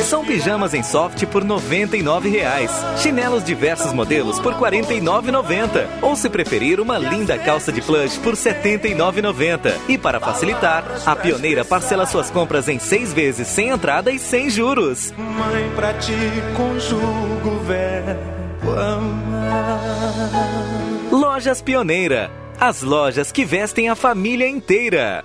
[0.08, 6.30] São pijamas em soft por 99 reais, chinelos diversos modelos por R$ 49,90 ou se
[6.30, 9.74] preferir uma linda calça de plush por R$ 79,90.
[9.86, 14.48] E para facilitar, a Pioneira parcela suas compras em seis vezes sem entrada e sem
[14.48, 15.12] juros.
[15.18, 16.16] Mãe, pra ti
[16.56, 18.40] conjugo verbo
[18.78, 20.69] amar.
[21.30, 22.28] Lojas Pioneira.
[22.58, 25.24] As lojas que vestem a família inteira.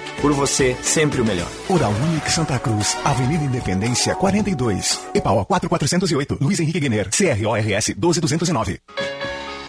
[0.21, 1.49] por você, sempre o melhor.
[1.67, 8.79] Oral Unique Santa Cruz, Avenida Independência 42, EPAO 4408, Luiz Henrique Guener, CRORS 12209.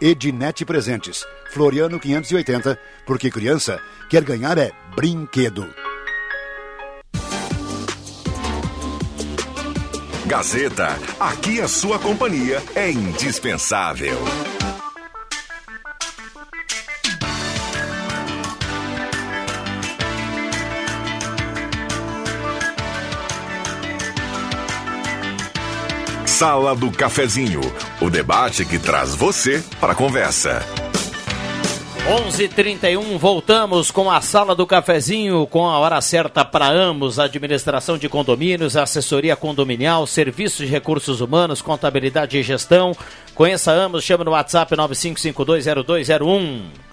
[0.00, 3.78] Ednet Presentes, Floriano 580, porque criança
[4.08, 5.68] quer ganhar é brinquedo.
[10.24, 14.16] Gazeta, aqui a sua companhia é indispensável.
[26.40, 27.60] Sala do Cafezinho,
[28.00, 30.64] o debate que traz você para a conversa.
[32.08, 38.08] 11:31 voltamos com a sala do cafezinho com a hora certa para ambos, administração de
[38.08, 42.96] condomínios, assessoria condominial, serviços de recursos humanos, contabilidade e gestão.
[43.34, 46.89] Conheça ambos, chama no WhatsApp 95520201.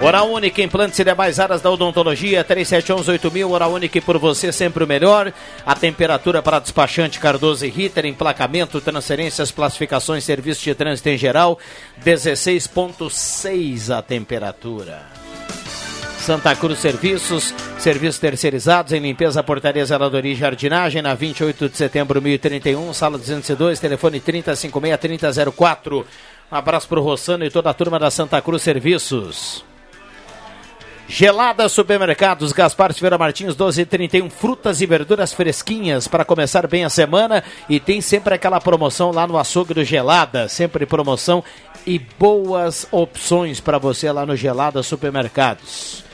[0.00, 4.86] Oral Única, implantes e demais áreas da odontologia, 3711-8000, Oral Única por você sempre o
[4.86, 5.32] melhor.
[5.64, 11.58] A temperatura para despachante Cardoso e Ritter, emplacamento, transferências, classificações, serviços de trânsito em geral,
[12.04, 15.16] 16.6 a temperatura.
[16.18, 22.20] Santa Cruz Serviços, serviços terceirizados em limpeza, portaria, zeladoria e jardinagem, na 28 de setembro,
[22.20, 26.04] 1031, sala 202, telefone 3056-3004.
[26.50, 29.65] Um abraço para o Rossano e toda a turma da Santa Cruz Serviços.
[31.08, 37.44] Gelada Supermercados, Gaspar Silveira Martins, 1231, frutas e verduras fresquinhas para começar bem a semana
[37.68, 41.44] e tem sempre aquela promoção lá no açougue do Gelada, sempre promoção
[41.86, 46.04] e boas opções para você lá no Gelada Supermercados.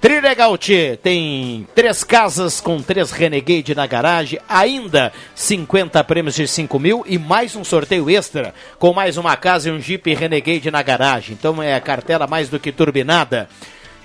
[0.00, 0.56] Trilegal
[1.02, 7.18] tem três casas com três Renegade na garagem, ainda 50 prêmios de 5 mil e
[7.18, 11.36] mais um sorteio extra com mais uma casa e um Jeep Renegade na garagem.
[11.36, 13.48] Então é a cartela mais do que turbinada.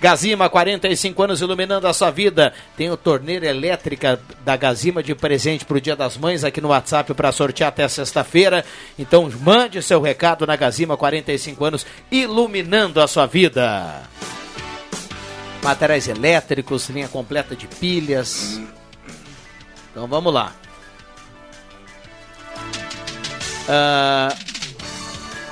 [0.02, 2.52] Gazima, 45 anos iluminando a sua vida.
[2.76, 6.70] Tem o torneira elétrica da Gazima de presente para o Dia das Mães aqui no
[6.70, 8.64] WhatsApp para sortear até sexta-feira.
[8.98, 14.02] Então mande seu recado na Gazima, 45 anos iluminando a sua vida.
[15.62, 18.60] Materiais elétricos, linha completa de pilhas.
[19.92, 20.52] Então vamos lá.
[23.68, 24.34] Ah,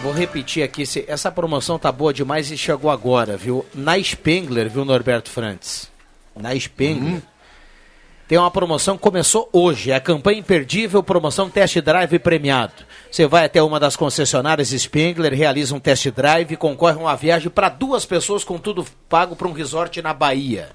[0.03, 3.64] vou repetir aqui, essa promoção tá boa demais e chegou agora, viu?
[3.74, 5.90] Na Spengler, viu, Norberto Frantes?
[6.34, 7.22] Na Spengler.
[8.26, 12.84] Tem uma promoção que começou hoje, é a campanha imperdível, promoção test drive premiado.
[13.11, 17.51] Você vai até uma das concessionárias Spengler, realiza um test drive, concorre a uma viagem
[17.51, 20.70] para duas pessoas com tudo pago para um resort na Bahia.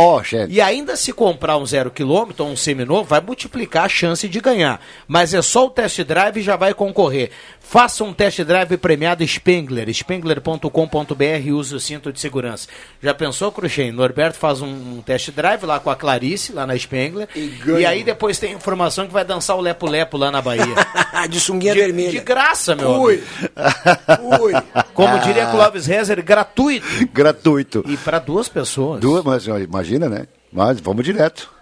[0.00, 0.52] Ó, chefe.
[0.52, 4.40] E ainda se comprar um zero quilômetro ou um seminovo, vai multiplicar a chance de
[4.40, 4.80] ganhar.
[5.08, 7.32] Mas é só o test drive e já vai concorrer.
[7.68, 12.66] Faça um test drive premiado Spengler, spengler.com.br e use o cinto de segurança.
[13.02, 13.92] Já pensou, Cruxem?
[13.92, 17.90] Norberto faz um, um test drive lá com a Clarice, lá na Spengler, e, ganha.
[17.90, 20.64] aí depois tem informação que vai dançar o Lepo-Lepo lá na Bahia.
[21.28, 22.10] de sunguinha de, vermelha.
[22.10, 23.22] De graça, meu Ui.
[23.54, 24.44] amigo.
[24.44, 24.52] Ui.
[24.94, 26.86] Como diria Clóvis Rezer, gratuito.
[27.12, 27.84] Gratuito.
[27.86, 28.98] E para duas pessoas.
[28.98, 30.26] Duas, mas imagina, né?
[30.50, 31.57] Mas vamos direto.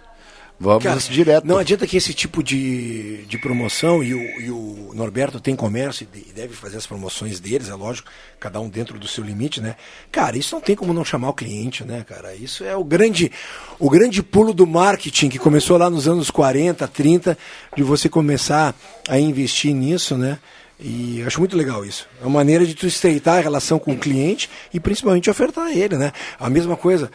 [0.59, 1.47] Vamos Cara, direto.
[1.47, 6.09] Não adianta que esse tipo de, de promoção, e o, e o Norberto tem comércio
[6.15, 8.09] e deve fazer as promoções deles, é lógico,
[8.41, 9.77] cada um dentro do seu limite, né?
[10.11, 12.35] Cara, isso não tem como não chamar o cliente, né, cara?
[12.35, 13.31] Isso é o grande,
[13.79, 17.37] o grande pulo do marketing que começou lá nos anos 40, 30,
[17.77, 18.75] de você começar
[19.09, 20.39] a investir nisso, né?
[20.79, 22.07] E acho muito legal isso.
[22.21, 25.73] É uma maneira de tu estreitar a relação com o cliente e principalmente ofertar a
[25.73, 26.13] ele, né?
[26.39, 27.11] A mesma coisa.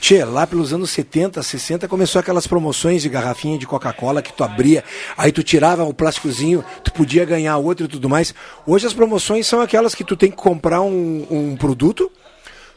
[0.00, 4.44] Tchê, lá pelos anos 70, 60, começou aquelas promoções de garrafinha de Coca-Cola que tu
[4.44, 4.84] abria,
[5.16, 8.32] aí tu tirava o plásticozinho, tu podia ganhar outro e tudo mais.
[8.64, 12.10] Hoje as promoções são aquelas que tu tem que comprar um, um produto,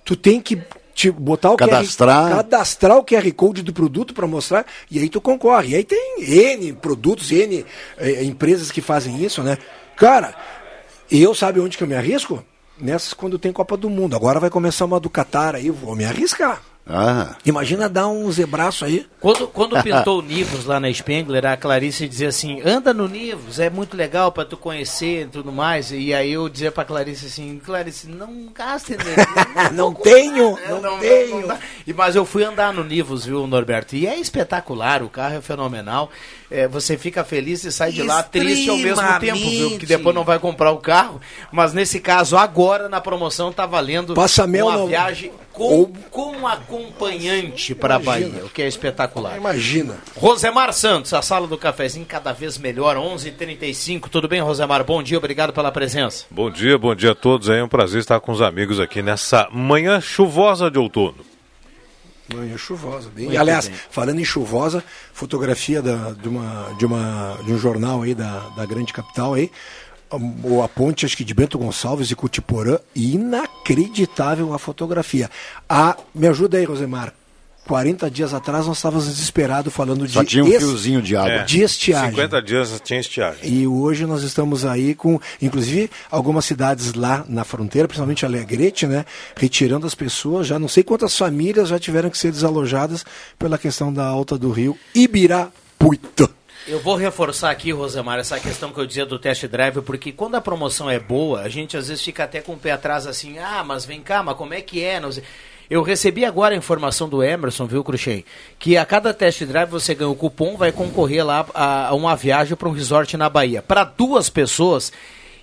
[0.03, 0.59] tu tem que
[0.95, 2.29] te botar o Cadastrar.
[2.29, 5.69] QR, cadastrar o QR Code do produto para mostrar e aí tu concorre.
[5.69, 7.65] E aí tem N produtos, N
[7.97, 9.57] eh, empresas que fazem isso, né?
[9.95, 10.35] Cara,
[11.09, 12.43] eu sabe onde que eu me arrisco?
[12.77, 14.15] Nessas quando tem Copa do Mundo.
[14.15, 16.61] Agora vai começar uma do Qatar aí, vou me arriscar.
[16.87, 17.35] Ah.
[17.45, 19.07] Imagina dar um zebraço aí.
[19.23, 23.57] Quando, quando pintou o Nivus lá na Spengler, a Clarice dizia assim: anda no Nivus,
[23.57, 25.91] é muito legal para tu conhecer e tudo mais.
[25.93, 29.13] E aí eu dizia pra Clarice assim: Clarice, não gaste nele.
[29.73, 31.41] Não, não tenho, não, não tenho.
[31.41, 31.57] Não, não
[31.87, 33.95] e, mas eu fui andar no Nivus, viu, Norberto?
[33.95, 36.09] E é espetacular, o carro é fenomenal.
[36.51, 39.69] É, você fica feliz e sai de lá triste ao mesmo tempo, viu?
[39.71, 41.19] Porque depois não vai comprar o carro.
[41.51, 47.73] Mas nesse caso, agora na promoção tá valendo Passa uma viagem com, Ou- com acompanhante
[47.73, 47.97] para.
[47.99, 49.12] Bahia, o que é espetacular.
[49.37, 49.97] Imagina.
[50.15, 54.09] Rosemar Santos, a sala do cafezinho cada vez melhor, 11h35.
[54.09, 54.83] Tudo bem, Rosemar?
[54.83, 56.25] Bom dia, obrigado pela presença.
[56.31, 57.49] Bom dia, bom dia a todos.
[57.49, 61.17] É um prazer estar com os amigos aqui nessa manhã chuvosa de outono.
[62.33, 63.09] Manhã chuvosa.
[63.13, 63.25] Bem.
[63.25, 63.77] Muito E, aliás, bem.
[63.89, 64.83] falando em chuvosa,
[65.13, 69.51] fotografia da, de, uma, de, uma, de um jornal aí da, da grande capital aí.
[70.63, 75.29] A ponte, acho que de Bento Gonçalves e Cutiporã, inacreditável a fotografia.
[75.67, 77.13] Ah, me ajuda aí, Rosemar.
[77.67, 81.31] 40 dias atrás nós estávamos desesperados falando de Só tinha um es- fiozinho de água.
[81.31, 82.09] É, de estiagem.
[82.11, 83.39] 50 dias tinha estiagem.
[83.43, 89.05] E hoje nós estamos aí com, inclusive, algumas cidades lá na fronteira, principalmente Alegrete, né?
[89.35, 90.45] Retirando as pessoas.
[90.47, 93.05] Já não sei quantas famílias já tiveram que ser desalojadas
[93.39, 96.29] pela questão da alta do rio Ibirapuita.
[96.65, 100.35] Eu vou reforçar aqui, Rosemar, essa questão que eu dizia do test drive, porque quando
[100.35, 103.37] a promoção é boa, a gente às vezes fica até com o pé atrás assim,
[103.37, 104.97] ah, mas vem cá, mas como é que é?
[104.99, 105.23] Não sei.
[105.73, 108.23] Eu recebi agora a informação do Emerson, viu, Cruxem?
[108.59, 112.15] Que a cada test drive você ganha o cupom, vai concorrer lá a, a uma
[112.15, 113.59] viagem para um resort na Bahia.
[113.59, 114.93] Para duas pessoas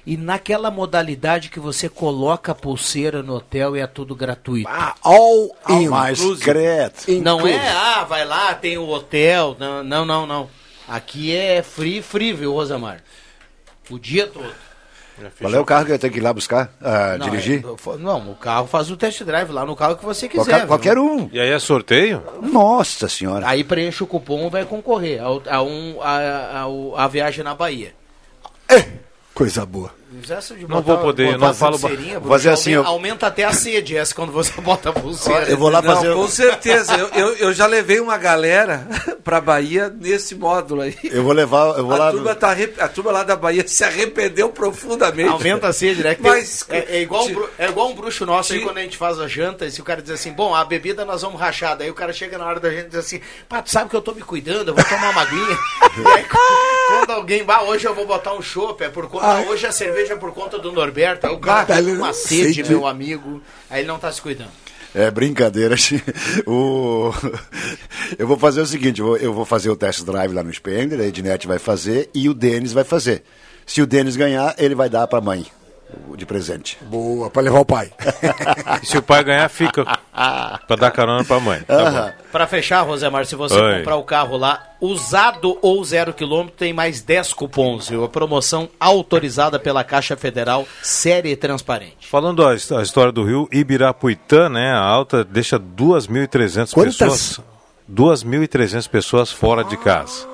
[0.06, 4.70] e naquela modalidade que você coloca a pulseira no hotel e é tudo gratuito.
[5.02, 5.88] all in.
[5.88, 6.94] Mais credo.
[7.20, 9.56] Não é, ah, vai lá, tem o hotel.
[9.58, 10.48] Não, não, não, não.
[10.86, 13.02] Aqui é free, free, viu, Rosamar?
[13.90, 14.69] O dia todo.
[15.40, 16.72] Qual é o carro que eu tenho que ir lá buscar?
[16.80, 17.62] ah, Não, dirigir?
[17.64, 20.44] é- não, o carro faz o test drive lá no carro que você quiser.
[20.44, 21.28] Qualquer, qualquer um.
[21.32, 22.22] E aí é sorteio?
[22.42, 23.46] Nossa senhora.
[23.48, 27.54] Aí preenche o cupom e vai concorrer ao- a, um, a, ao- a viagem na
[27.54, 27.92] Bahia.
[29.34, 29.92] Coisa boa.
[30.28, 33.52] Essa de Não vou poder, não falo- fazer Bruno, assim, aumenta, eu- aumenta até a
[33.52, 35.48] sede essa quando você bota a pulseira.
[35.48, 36.12] Eu vou lá Não, fazer.
[36.14, 36.96] com certeza.
[36.96, 38.86] Eu, eu, eu já levei uma galera
[39.22, 40.96] pra Bahia nesse módulo aí.
[41.04, 41.78] Eu vou levar.
[41.78, 42.10] Eu vou a, lá.
[42.10, 45.28] turma tá, a turma lá da Bahia se arrependeu profundamente.
[45.30, 46.16] Aumenta a sede, né?
[46.18, 49.20] Mas, é, é igual um, é igual um bruxo nosso aí quando a gente faz
[49.20, 51.90] a janta, e se o cara diz assim, bom, a bebida nós vamos rachar, daí
[51.90, 54.00] o cara chega na hora da gente e diz assim, pá, tu sabe que eu
[54.02, 55.58] tô me cuidando, eu vou tomar uma aguinha.
[56.16, 56.24] aí,
[56.88, 59.46] quando alguém, bah, hoje eu vou botar um chopp, é por conta, Ai.
[59.48, 62.62] hoje a cerveja é por conta do Norberto, aí o cara tá com uma sede,
[62.64, 64.50] meu amigo, aí ele não tá se cuidando.
[64.94, 65.76] É brincadeira.
[66.46, 67.12] o...
[68.18, 71.04] Eu vou fazer o seguinte: eu vou, fazer o test drive lá no Spender, a
[71.04, 73.22] Ednet vai fazer e o Denis vai fazer.
[73.64, 75.59] Se o Denis ganhar, ele vai dar pra mãe o
[76.16, 76.78] de presente.
[76.82, 77.90] Boa, para levar o pai.
[78.82, 79.84] E se o pai ganhar, fica
[80.66, 81.60] pra dar carona pra mãe.
[81.62, 82.14] Tá.
[82.30, 83.78] Pra fechar, Rosemar, se você Oi.
[83.78, 88.04] comprar o carro lá, usado ou zero quilômetro, tem mais 10 cupons, viu?
[88.04, 92.06] A promoção autorizada pela Caixa Federal, séria e transparente.
[92.08, 94.70] Falando a, a história do rio Ibirapuitã, né?
[94.72, 96.96] A alta deixa 2.300 Quantas?
[96.96, 97.49] pessoas.
[97.90, 100.28] 2.300 pessoas fora de casa.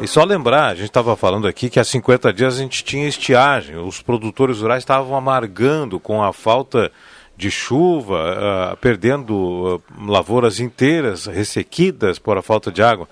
[0.00, 3.06] E só lembrar, a gente estava falando aqui que há 50 dias a gente tinha
[3.06, 3.76] estiagem.
[3.76, 6.90] Os produtores rurais estavam amargando com a falta
[7.36, 13.08] de chuva, ah, perdendo ah, lavouras inteiras ressequidas por a falta de água.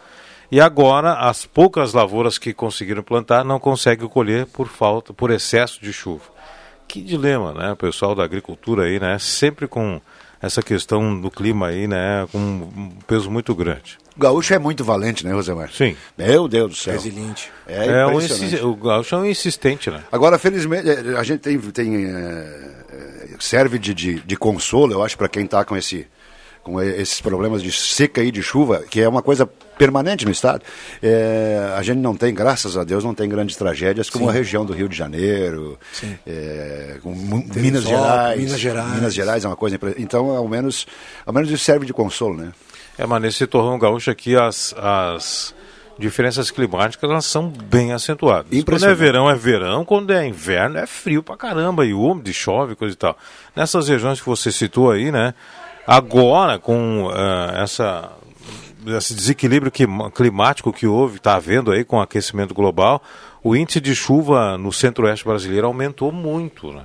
[0.51, 5.81] E agora, as poucas lavouras que conseguiram plantar não conseguem colher por falta, por excesso
[5.81, 6.25] de chuva.
[6.87, 7.73] Que dilema, né?
[7.73, 9.19] O pessoal da agricultura aí, né?
[9.19, 10.01] Sempre com
[10.41, 12.27] essa questão do clima aí, né?
[12.31, 13.99] Com um peso muito grande.
[14.17, 15.71] O gaúcho é muito valente, né, Rosemar?
[15.73, 15.97] Sim.
[16.17, 16.95] Meu Deus do céu.
[16.95, 17.51] Resiliente.
[17.67, 20.03] É, É um o gaúcho é um insistente, né?
[20.11, 25.05] Agora, felizmente, eh, a gente tem, tem eh, eh, serve de, de, de consolo, eu
[25.05, 26.07] acho, para quem está com esse
[26.63, 30.63] com esses problemas de seca e de chuva, que é uma coisa permanente no estado.
[31.03, 34.31] Eh, a gente não tem, graças a Deus, não tem grandes tragédias como Sim.
[34.31, 35.79] a região do Rio de Janeiro,
[36.25, 38.95] Teresópolis, Minas Gerais, Minas Gerais.
[38.95, 39.79] Minas Gerais é uma coisa.
[39.97, 40.87] Então, ao menos,
[41.25, 42.53] ao menos isso serve de consolo, né?
[42.99, 45.55] É, mas nesse torrão gaúcho aqui as, as
[45.99, 48.47] diferenças climáticas elas são bem acentuadas.
[48.65, 52.33] Quando é verão é verão, quando é inverno é frio pra caramba e úmido, e
[52.33, 53.17] chove, coisa e tal.
[53.55, 55.35] Nessas regiões que você citou aí, né?
[55.89, 58.13] Agora com ah, essa
[58.87, 63.03] esse desequilíbrio quima- climático que houve, está havendo aí com o aquecimento global,
[63.43, 66.83] o índice de chuva no centro-oeste brasileiro aumentou muito, né?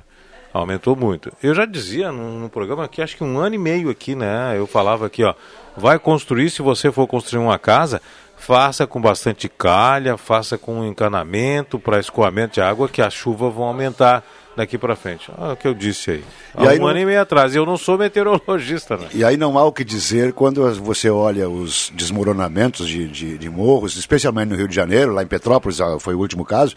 [0.54, 1.34] Aumentou muito.
[1.42, 4.54] Eu já dizia no, no programa aqui, acho que um ano e meio aqui, né?
[4.56, 5.34] Eu falava aqui, ó,
[5.76, 8.02] vai construir, se você for construir uma casa,
[8.38, 13.66] faça com bastante calha, faça com encanamento para escoamento de água, que as chuvas vão
[13.66, 14.24] aumentar
[14.56, 15.32] daqui para frente.
[15.38, 16.24] Ah, o que eu disse aí.
[16.56, 17.56] Há E aí um não- ano e meio atrás.
[17.56, 19.08] Eu não sou meteorologista, né?
[19.14, 23.50] E aí não há o que dizer quando você olha os desmoronamentos de, de, de
[23.50, 26.76] morros, especialmente no Rio de Janeiro, lá em Petrópolis ah, foi o último caso,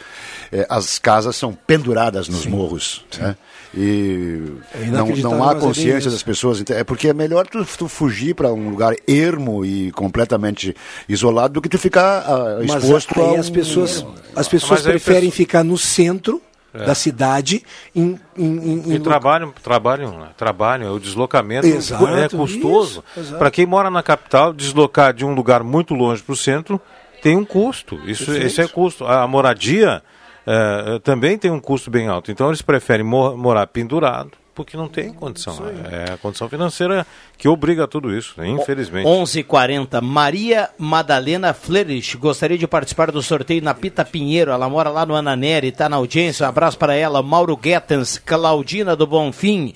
[0.51, 3.05] eh, as casas são penduradas nos morros.
[3.19, 3.36] Né?
[3.74, 4.40] E
[4.74, 6.61] É não, não há mas é consciência das pessoas.
[6.61, 10.74] Então, É porque é melhor tu, tu fugir para um lugar ermo e completamente
[11.09, 12.24] isolado do que tu ficar
[12.66, 15.77] Mas exposto aí a as um- pessoas, as pessoas Mas aí preferem pesso- ficar no
[15.77, 16.40] centro
[16.82, 16.85] É.
[16.85, 17.62] da cidade
[17.94, 20.28] em, em, em- E em trabalham, trabalham, né?
[20.36, 23.03] trabalham, o deslocamento Exato, é custoso.
[23.39, 26.81] Para quem mora na capital, deslocar de um lugar muito longe para o centro
[27.23, 27.97] tem um custo.
[28.05, 28.47] Isso, Perfeito.
[28.47, 29.05] esse é custo.
[29.07, 30.03] A moradia
[30.47, 32.31] eh, também tem um custo bem alto.
[32.31, 35.55] Então eles preferem mo- morar pendurado, porque não tem condição.
[35.91, 37.07] É a condição financeira
[37.37, 38.49] que obriga a tudo isso, né?
[38.49, 39.07] infelizmente.
[39.07, 44.51] 11:40 Maria Madalena Flerich gostaria de participar do sorteio na Pita Pinheiro.
[44.51, 46.47] Ela mora lá no Ananeri, está na audiência.
[46.47, 47.23] Um abraço para ela.
[47.23, 49.74] Mauro Guetens, Claudina do Bonfim.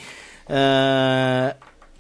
[0.49, 1.55] Ah,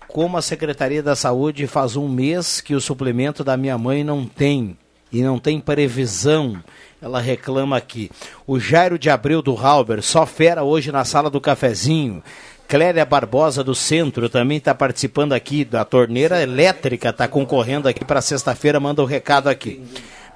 [0.09, 4.25] como a Secretaria da Saúde faz um mês que o suplemento da minha mãe não
[4.25, 4.77] tem
[5.13, 6.63] e não tem previsão.
[7.03, 8.11] Ela reclama aqui.
[8.47, 12.23] O Jairo de Abreu do Halber, só fera hoje na sala do cafezinho.
[12.71, 18.21] Clélia Barbosa do Centro também está participando aqui da torneira elétrica, está concorrendo aqui para
[18.21, 19.85] sexta-feira, manda o recado aqui.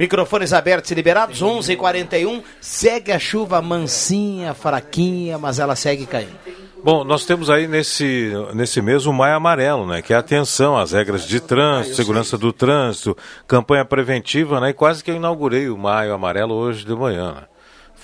[0.01, 2.43] Microfones abertos e liberados, 11:41.
[2.61, 6.33] Segue a chuva mansinha, fraquinha, mas ela segue caindo.
[6.83, 10.03] Bom, nós temos aí nesse, nesse mês o Maio Amarelo, né?
[10.03, 13.17] Que é atenção às regras de trânsito, segurança do trânsito,
[13.47, 14.71] campanha preventiva, né?
[14.71, 17.43] E quase que eu inaugurei o Maio Amarelo hoje de manhã, né?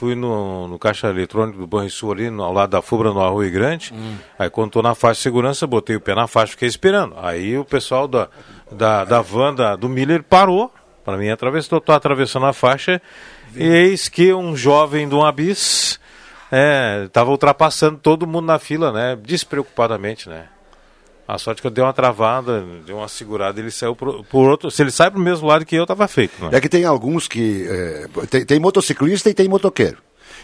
[0.01, 3.53] Fui no, no caixa eletrônico do Banrisul ali, no- ao lado da Fubra, no Arroio
[3.53, 3.93] Grande.
[4.39, 7.15] Aí quando tô na faixa de segurança, botei o pé na faixa e fiquei esperando.
[7.19, 8.31] Aí o pessoal da,
[8.73, 10.73] da, da van da- do Miller parou
[11.05, 11.79] para mim atravessar.
[11.81, 13.01] Tô atravessando a faixa
[13.55, 16.01] e eis que um jovem de um abis
[16.51, 19.19] é, tava ultrapassando todo mundo na fila, né?
[19.23, 20.47] Despreocupadamente, né?
[21.35, 24.71] A sorte que eu dei uma travada, dei uma segurada, ele saiu por, por outro.
[24.71, 26.33] Se ele sai pro mesmo lado que eu, tava feito.
[26.43, 26.51] Né?
[26.53, 27.67] É que tem alguns que.
[27.69, 29.99] eh, tem, tem motociclista e tem motoqueiro.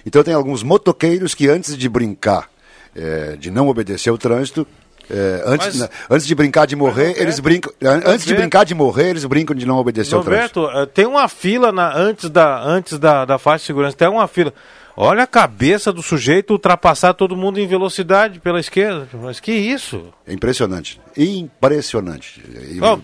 [0.04, 2.48] Então tem alguns motoqueiros que antes de brincar,
[2.94, 4.66] eh, de não obedecer o trânsito,
[5.10, 7.72] eh, antes, Mas- na- antes de brincar de morrer, Norberto, eles brincam.
[7.82, 8.34] an- Antes de Norberto.
[8.36, 10.60] brincar de morrer, eles brincam de não obedecer o trânsito.
[10.60, 14.08] Roberto, eh, tem uma fila na, antes, da, antes da, da faixa de segurança, tem
[14.08, 14.52] uma fila.
[14.98, 19.06] Olha a cabeça do sujeito ultrapassar todo mundo em velocidade pela esquerda.
[19.12, 20.06] Mas que isso?
[20.26, 20.98] É impressionante.
[21.16, 22.42] Impressionante.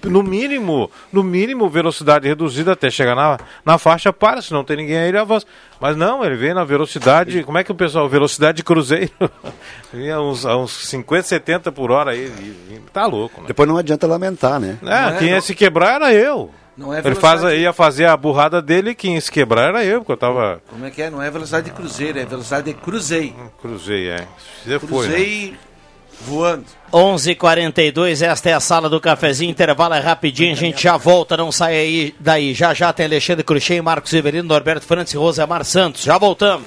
[0.05, 4.78] No mínimo, no mínimo, velocidade reduzida até chegar na, na faixa, para, se não tem
[4.78, 5.44] ninguém aí, ele avança.
[5.78, 9.10] Mas não, ele vem na velocidade, como é que o pessoal, velocidade de cruzeiro,
[9.93, 13.48] vinha uns, a uns 50, 70 por hora aí, e- e tá louco, né?
[13.48, 14.78] Depois não adianta lamentar, né?
[14.82, 16.51] É, quem ia se quebrar era eu.
[16.77, 19.85] Não é ele faz, ia fazer a burrada dele e quem ia se quebrar era
[19.85, 20.62] eu, porque eu tava...
[20.70, 21.11] Como é que é?
[21.11, 23.35] Não é velocidade de cruzeiro, é velocidade de cruzei.
[23.61, 24.27] Cruzei, é.
[24.65, 24.78] Foi, né?
[24.78, 25.57] Cruzei
[26.23, 26.65] voando.
[26.93, 31.51] 11:42 esta é a sala do cafezinho, intervalo é rapidinho, a gente já volta, não
[31.51, 32.55] sai aí daí.
[32.55, 36.03] Já já tem Alexandre Cruxem, Marcos Severino, Norberto Francis e Rosemar Santos.
[36.03, 36.66] Já voltamos.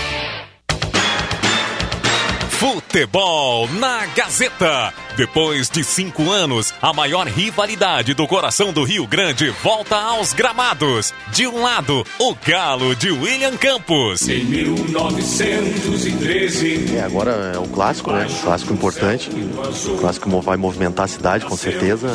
[2.61, 4.93] Futebol na Gazeta.
[5.21, 11.13] Depois de cinco anos, a maior rivalidade do coração do Rio Grande volta aos gramados.
[11.31, 14.27] De um lado, o Galo de William Campos.
[14.27, 16.97] Em 1913.
[16.97, 18.25] É, agora é um clássico, né?
[18.27, 19.29] Um clássico importante.
[19.29, 22.07] Um clássico que vai movimentar a cidade, com certeza.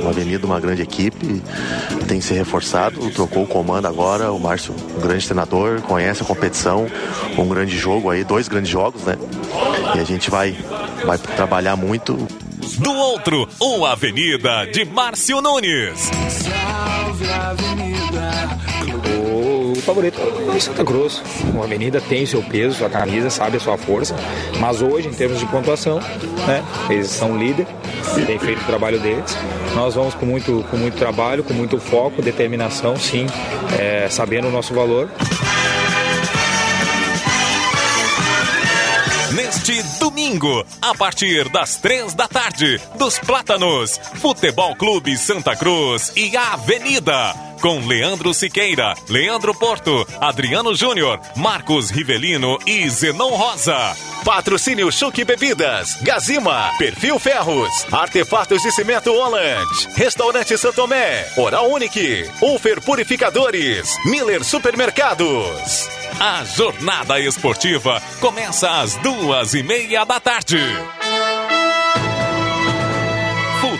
[0.00, 1.42] Uma avenida, uma grande equipe.
[2.08, 3.10] Tem que ser reforçado.
[3.10, 4.32] Trocou o comando agora.
[4.32, 6.86] O Márcio, um grande treinador, conhece a competição.
[7.36, 9.18] Um grande jogo aí, dois grandes jogos, né?
[9.94, 10.56] E a gente vai,
[11.04, 12.26] vai trabalhar muito.
[12.76, 16.10] Do outro, o Avenida de Márcio Nunes.
[19.76, 21.22] O favorito é o Santa Cruz.
[21.58, 24.14] A Avenida tem seu peso, sua camisa, sabe a sua força.
[24.60, 25.98] Mas hoje, em termos de pontuação,
[26.46, 27.66] né, eles são líder,
[28.26, 29.36] têm feito o trabalho deles.
[29.74, 33.26] Nós vamos com muito, com muito trabalho, com muito foco, determinação, sim,
[33.78, 35.08] é, sabendo o nosso valor.
[40.00, 47.47] Domingo, a partir das três da tarde, dos Plátanos, Futebol Clube Santa Cruz e Avenida.
[47.60, 53.96] Com Leandro Siqueira, Leandro Porto, Adriano Júnior, Marcos Rivelino e Zenon Rosa.
[54.24, 59.66] Patrocínio Chuque Bebidas, Gazima, Perfil Ferros, Artefatos de Cimento Holland,
[59.96, 65.88] Restaurante Santomé, Oral Unique, Ufer Purificadores, Miller Supermercados.
[66.20, 70.58] A jornada esportiva começa às duas e meia da tarde.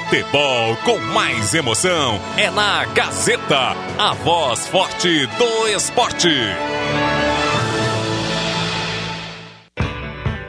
[0.09, 6.31] Futebol com mais emoção é na Gazeta, a voz forte do esporte.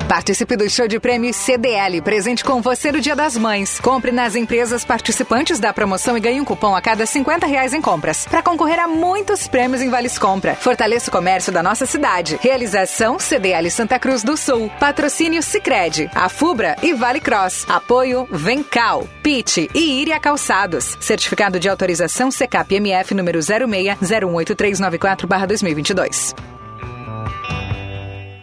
[0.09, 3.79] Participe do show de prêmios CDL, presente com você no Dia das Mães.
[3.79, 7.81] Compre nas empresas participantes da promoção e ganhe um cupom a cada 50 reais em
[7.81, 8.25] compras.
[8.25, 10.55] Para concorrer a muitos prêmios em Vales Compra.
[10.55, 12.39] Fortaleça o comércio da nossa cidade.
[12.41, 14.71] Realização CDL Santa Cruz do Sul.
[14.79, 17.67] Patrocínio Sicredi, a Fubra e Vale Cross.
[17.69, 20.97] Apoio Vencal, Pit e Iria Calçados.
[20.99, 23.59] Certificado de autorização CKPMF número 06
[24.01, 26.58] 018394/2022.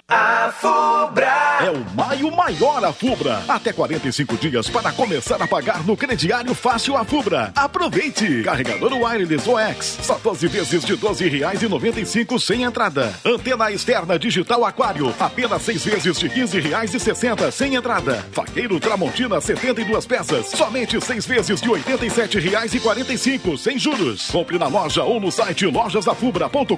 [0.08, 1.58] A Fubra.
[1.60, 3.42] É o maio maior a Fubra.
[3.48, 7.50] Até 45 dias para começar a pagar no crediário fácil a Fubra.
[7.56, 8.44] Aproveite!
[8.44, 9.98] Carregador wireless OX.
[10.02, 13.12] Só 12 vezes de 12 reais e 95 sem entrada.
[13.24, 15.12] Antena externa digital aquário.
[15.18, 18.24] Apenas 6 vezes de 15 reais e 60 sem entrada.
[18.30, 20.50] Faqueiro Tramontina 72 peças.
[20.50, 24.30] Somente 6 vezes de 87 reais e 45 sem juros.
[24.30, 26.76] Compre na loja ou no site lojasafubra.com.br.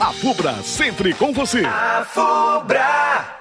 [0.00, 1.62] A Fubra sempre com você.
[2.12, 3.35] Fubra.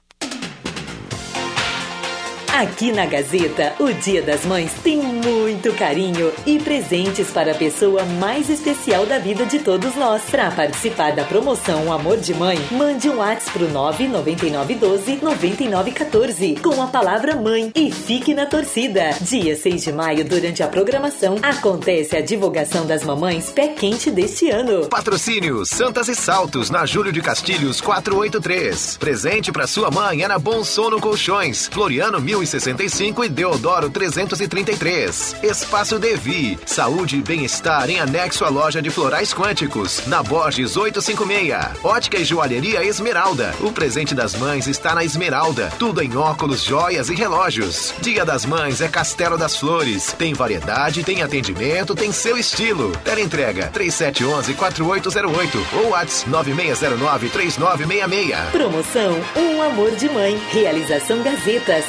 [2.56, 8.06] Aqui na Gazeta, o Dia das Mães tem muito carinho e presentes para a pessoa
[8.06, 10.22] mais especial da vida de todos nós.
[10.32, 16.88] Para participar da promoção Amor de Mãe, mande um WhatsApp pro 99912 9914 com a
[16.88, 19.10] palavra mãe e fique na torcida.
[19.20, 24.50] Dia 6 de maio, durante a programação, acontece a divulgação das mamães pé quente deste
[24.50, 24.88] ano.
[24.88, 28.96] Patrocínio Santas e Saltos, na Júlio de Castilhos 483.
[28.96, 35.38] Presente para sua mãe é na Bom Sono Colchões, Floriano 1065 e Deodoro 333.
[35.44, 41.84] Espaço Devi, saúde e bem-estar em anexo à loja de florais quânticos, na Borges 856.
[41.84, 43.54] Ótica e joalheria Esmeralda.
[43.60, 45.72] O presente das mães está na Esmeralda.
[45.80, 47.94] Tudo em óculos, joias e relógios.
[48.02, 50.14] Dia das Mães é Castelo das Flores.
[50.18, 52.92] Tem variedade, tem atendimento, tem seu estilo.
[53.04, 58.52] Teleentrega 3711-4808 ou WhatsApp 9609-3966.
[58.52, 60.40] Promoção Um Amor de Mãe.
[60.52, 61.82] Realização Gazeta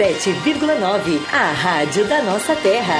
[0.00, 1.20] 107,9.
[1.30, 2.94] A rádio da nossa terra.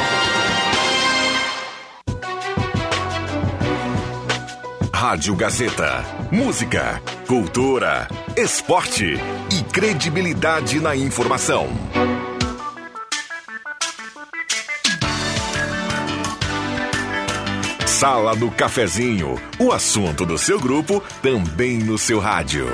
[4.92, 6.04] Rádio Gazeta.
[6.30, 8.06] Música, cultura,
[8.36, 9.14] esporte
[9.50, 11.68] e credibilidade na informação.
[17.86, 19.40] Sala do Cafezinho.
[19.58, 22.66] O assunto do seu grupo também no seu rádio.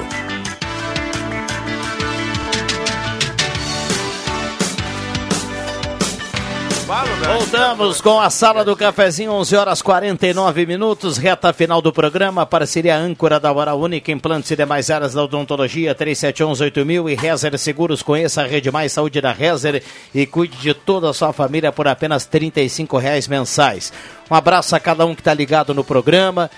[7.27, 12.97] Voltamos com a sala do cafezinho, 11 horas 49 minutos, reta final do programa, parceria
[12.97, 18.43] âncora da Hora Única, implantes e demais áreas da odontologia, 37118000 e Rezer Seguros, conheça
[18.43, 19.83] a Rede Mais Saúde da Rezer
[20.15, 23.93] e cuide de toda a sua família por apenas 35 reais mensais.
[24.31, 26.49] Um abraço a cada um que está ligado no programa.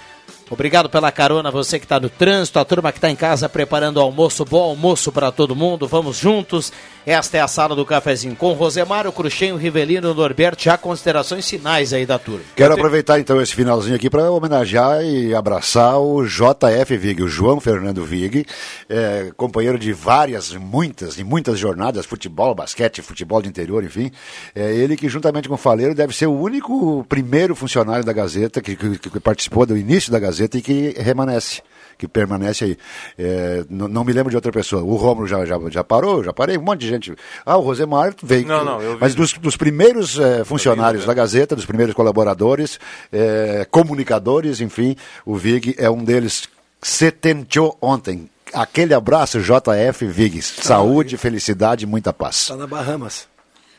[0.51, 3.99] Obrigado pela carona, você que está no trânsito, a turma que está em casa preparando
[3.99, 5.87] o almoço, bom almoço para todo mundo.
[5.87, 6.73] Vamos juntos.
[7.05, 10.63] Esta é a sala do cafezinho com Rosemário, Cruxem, Rivelino, Norberto.
[10.63, 12.45] Já considerações finais aí da turma.
[12.55, 17.61] Quero aproveitar então esse finalzinho aqui para homenagear e abraçar o JF Vig, o João
[17.61, 18.45] Fernando Vig,
[18.89, 24.11] é, companheiro de várias, muitas e muitas jornadas, futebol, basquete, futebol de interior, enfim.
[24.55, 28.61] É ele que, juntamente com o Faleiro, deve ser o único primeiro funcionário da Gazeta
[28.61, 31.63] que, que, que participou do início da Gazeta e que remanesce
[31.99, 32.79] que permanece aí.
[33.19, 34.83] É, não, não me lembro de outra pessoa.
[34.83, 37.15] O Romulo já, já, já parou, já parei, um monte de gente.
[37.45, 38.47] Ah, o Rosemar veio.
[38.47, 38.99] Não, não, eu vi.
[39.01, 42.79] Mas dos, dos primeiros é, funcionários da Gazeta, dos primeiros colaboradores,
[43.13, 44.95] é, comunicadores, enfim,
[45.27, 46.49] o Vig é um deles.
[46.81, 48.31] Setenteou ontem.
[48.55, 50.41] Aquele abraço, JF Vig.
[50.41, 52.47] Saúde, felicidade e muita paz.
[52.47, 53.27] Tá na Bahamas.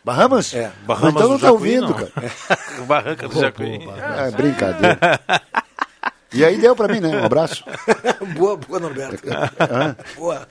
[0.04, 0.54] Bahamas?
[0.54, 0.72] É.
[0.86, 1.94] Bahamas então não tá Jacuí, ouvindo, não.
[1.94, 2.12] cara.
[2.86, 3.80] Barranca do Jacuí.
[4.18, 5.00] É brincadeira.
[6.32, 7.22] E aí deu pra mim, né?
[7.22, 7.64] Um abraço.
[8.38, 9.24] boa, boa, Norberto.
[10.16, 10.48] boa.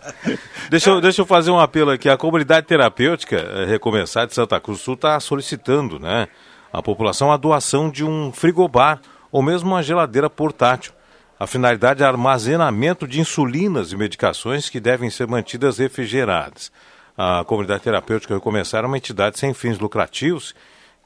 [0.69, 2.09] Deixa eu, deixa eu fazer um apelo aqui.
[2.09, 6.27] A comunidade terapêutica eh, Recomeçar de Santa Cruz do Sul está solicitando, né?
[6.73, 9.01] A população a doação de um frigobar
[9.31, 10.93] ou mesmo uma geladeira portátil.
[11.39, 16.73] A finalidade é armazenamento de insulinas e medicações que devem ser mantidas refrigeradas.
[17.17, 20.55] A comunidade terapêutica Recomeçar é uma entidade sem fins lucrativos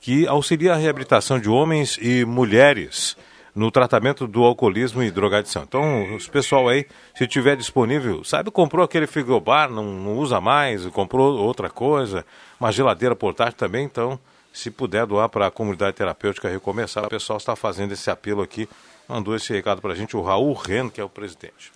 [0.00, 3.16] que auxilia a reabilitação de homens e mulheres
[3.54, 5.62] no tratamento do alcoolismo e drogadição.
[5.62, 10.86] Então, os pessoal aí, se tiver disponível, sabe, comprou aquele frigobar, não, não usa mais,
[10.86, 12.24] comprou outra coisa,
[12.58, 14.18] uma geladeira portátil também, então,
[14.52, 18.68] se puder doar para a comunidade terapêutica recomeçar, o pessoal está fazendo esse apelo aqui,
[19.06, 21.72] mandou esse recado para a gente, o Raul Reno, que é o presidente.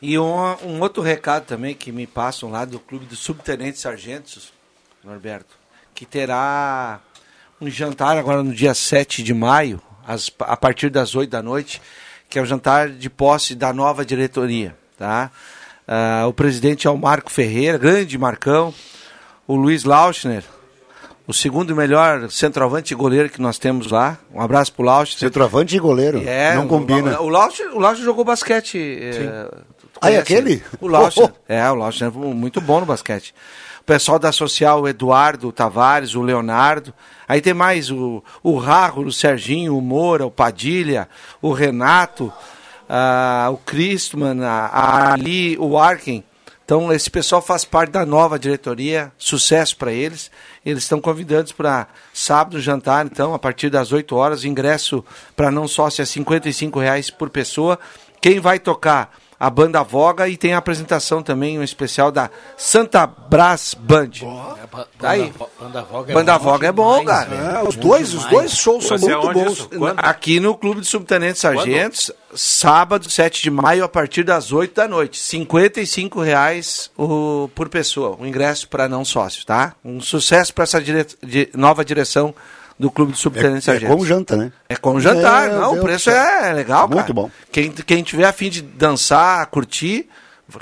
[0.00, 4.52] E um, um outro recado também que me passam lá do Clube dos Subtenentes Sargentos,
[5.02, 5.56] Norberto,
[5.94, 7.00] que terá
[7.60, 11.80] um jantar agora no dia 7 de maio, às- a partir das 8 da noite,
[12.28, 14.74] que é o jantar de posse da nova diretoria.
[14.98, 15.30] Tá?
[15.86, 18.72] Ah, o presidente é o Marco Ferreira, grande Marcão,
[19.46, 20.42] o Luiz Lauschner,
[21.26, 24.18] o segundo melhor centroavante e goleiro que nós temos lá.
[24.32, 25.18] Um abraço pro Lauschner.
[25.20, 26.22] Centroavante e goleiro.
[26.26, 27.20] É, não combina.
[27.20, 28.78] O, o Lauschner, o Lauschner jogou basquete.
[29.00, 29.44] é,
[29.82, 30.52] tu Ah, é aquele?
[30.52, 30.62] ele?
[30.80, 30.86] O.
[30.88, 33.34] Oh, É, o Lauschner é muito bom no basquete.
[33.84, 36.94] O pessoal da Social, o Eduardo o Tavares, o Leonardo.
[37.28, 41.06] Aí tem mais o, o Rarro, o Serginho, o Moura, o Padilha,
[41.42, 42.32] o Renato,
[43.52, 46.24] o Christman, a, Ali, o Arken.
[46.64, 50.30] Então, esse pessoal faz parte da nova diretoria, sucesso para eles.
[50.64, 55.04] Eles estão convidados para sábado jantar, então, a partir das 8 horas, ingresso
[55.36, 57.78] para não sócio é 55 reais por pessoa.
[58.18, 59.14] Quem vai tocar?
[59.38, 64.10] A banda Voga e tem a apresentação também, um especial da Santa Brás Band.
[64.98, 65.32] Tá aí.
[65.60, 67.60] Banda Voga Banda Voga é bom, demais, cara.
[67.60, 69.66] É, os dois, os dois shows são Você muito aonde bons.
[69.76, 69.98] Quando?
[69.98, 74.88] Aqui no Clube de Subtenentes Sargentos, sábado, 7 de maio, a partir das 8 da
[74.88, 75.18] noite.
[75.18, 79.74] 55 reais o, por pessoa, o ingresso para não sócios, tá?
[79.84, 82.34] Um sucesso para essa dire- di- nova direção
[82.78, 83.96] do Clube de Subtenentes É, é Sargentos.
[83.96, 84.52] com janta, né?
[84.68, 87.00] É com jantar, Meu não, Deus o preço é legal, cara.
[87.00, 87.30] Muito bom.
[87.52, 90.08] Quem, quem tiver afim de dançar, curtir,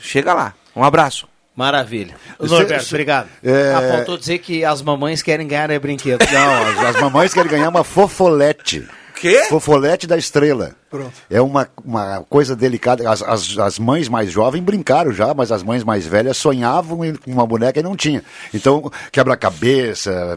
[0.00, 0.54] chega lá.
[0.76, 1.26] Um abraço.
[1.54, 2.14] Maravilha.
[2.40, 3.28] Norberto, obrigado.
[3.44, 6.24] é- Ah, faltou dizer que as mamães querem ganhar né, brinquedo.
[6.32, 8.88] Não, as, as mamães querem ganhar uma fofolete.
[9.22, 9.44] Quê?
[9.44, 10.74] Fofolete da estrela.
[10.90, 11.12] Pronto.
[11.30, 13.08] É uma, uma coisa delicada.
[13.08, 17.30] As, as, as mães mais jovens brincaram já, mas as mães mais velhas sonhavam com
[17.30, 18.24] uma boneca e não tinha.
[18.52, 20.36] Então, quebra-cabeça,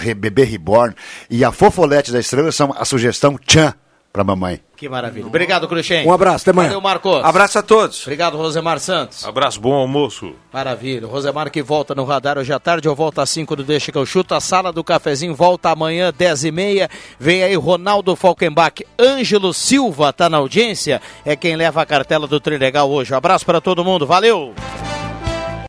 [0.00, 0.94] eh, bebê reborn.
[1.28, 3.74] E a fofolete da estrela são a sugestão tchan
[4.12, 4.60] pra mamãe.
[4.80, 5.26] Que maravilha.
[5.26, 6.06] Obrigado, Cruxem.
[6.06, 6.68] Um abraço, até amanhã.
[6.68, 7.22] Valeu, Marcos.
[7.22, 8.00] Abraço a todos.
[8.00, 9.26] Obrigado, Rosemar Santos.
[9.26, 10.32] Abraço, bom almoço.
[10.50, 11.06] Maravilha.
[11.06, 13.98] Rosemar que volta no radar hoje à tarde, eu volto às 5 do Deixa que
[13.98, 14.34] eu chuto.
[14.34, 16.88] A sala do cafezinho volta amanhã, 10 e meia.
[17.18, 18.82] Vem aí Ronaldo Falkenbach.
[18.98, 21.02] Ângelo Silva tá na audiência.
[21.26, 23.12] É quem leva a cartela do Trilegal hoje.
[23.12, 24.06] Um abraço para todo mundo.
[24.06, 24.54] Valeu!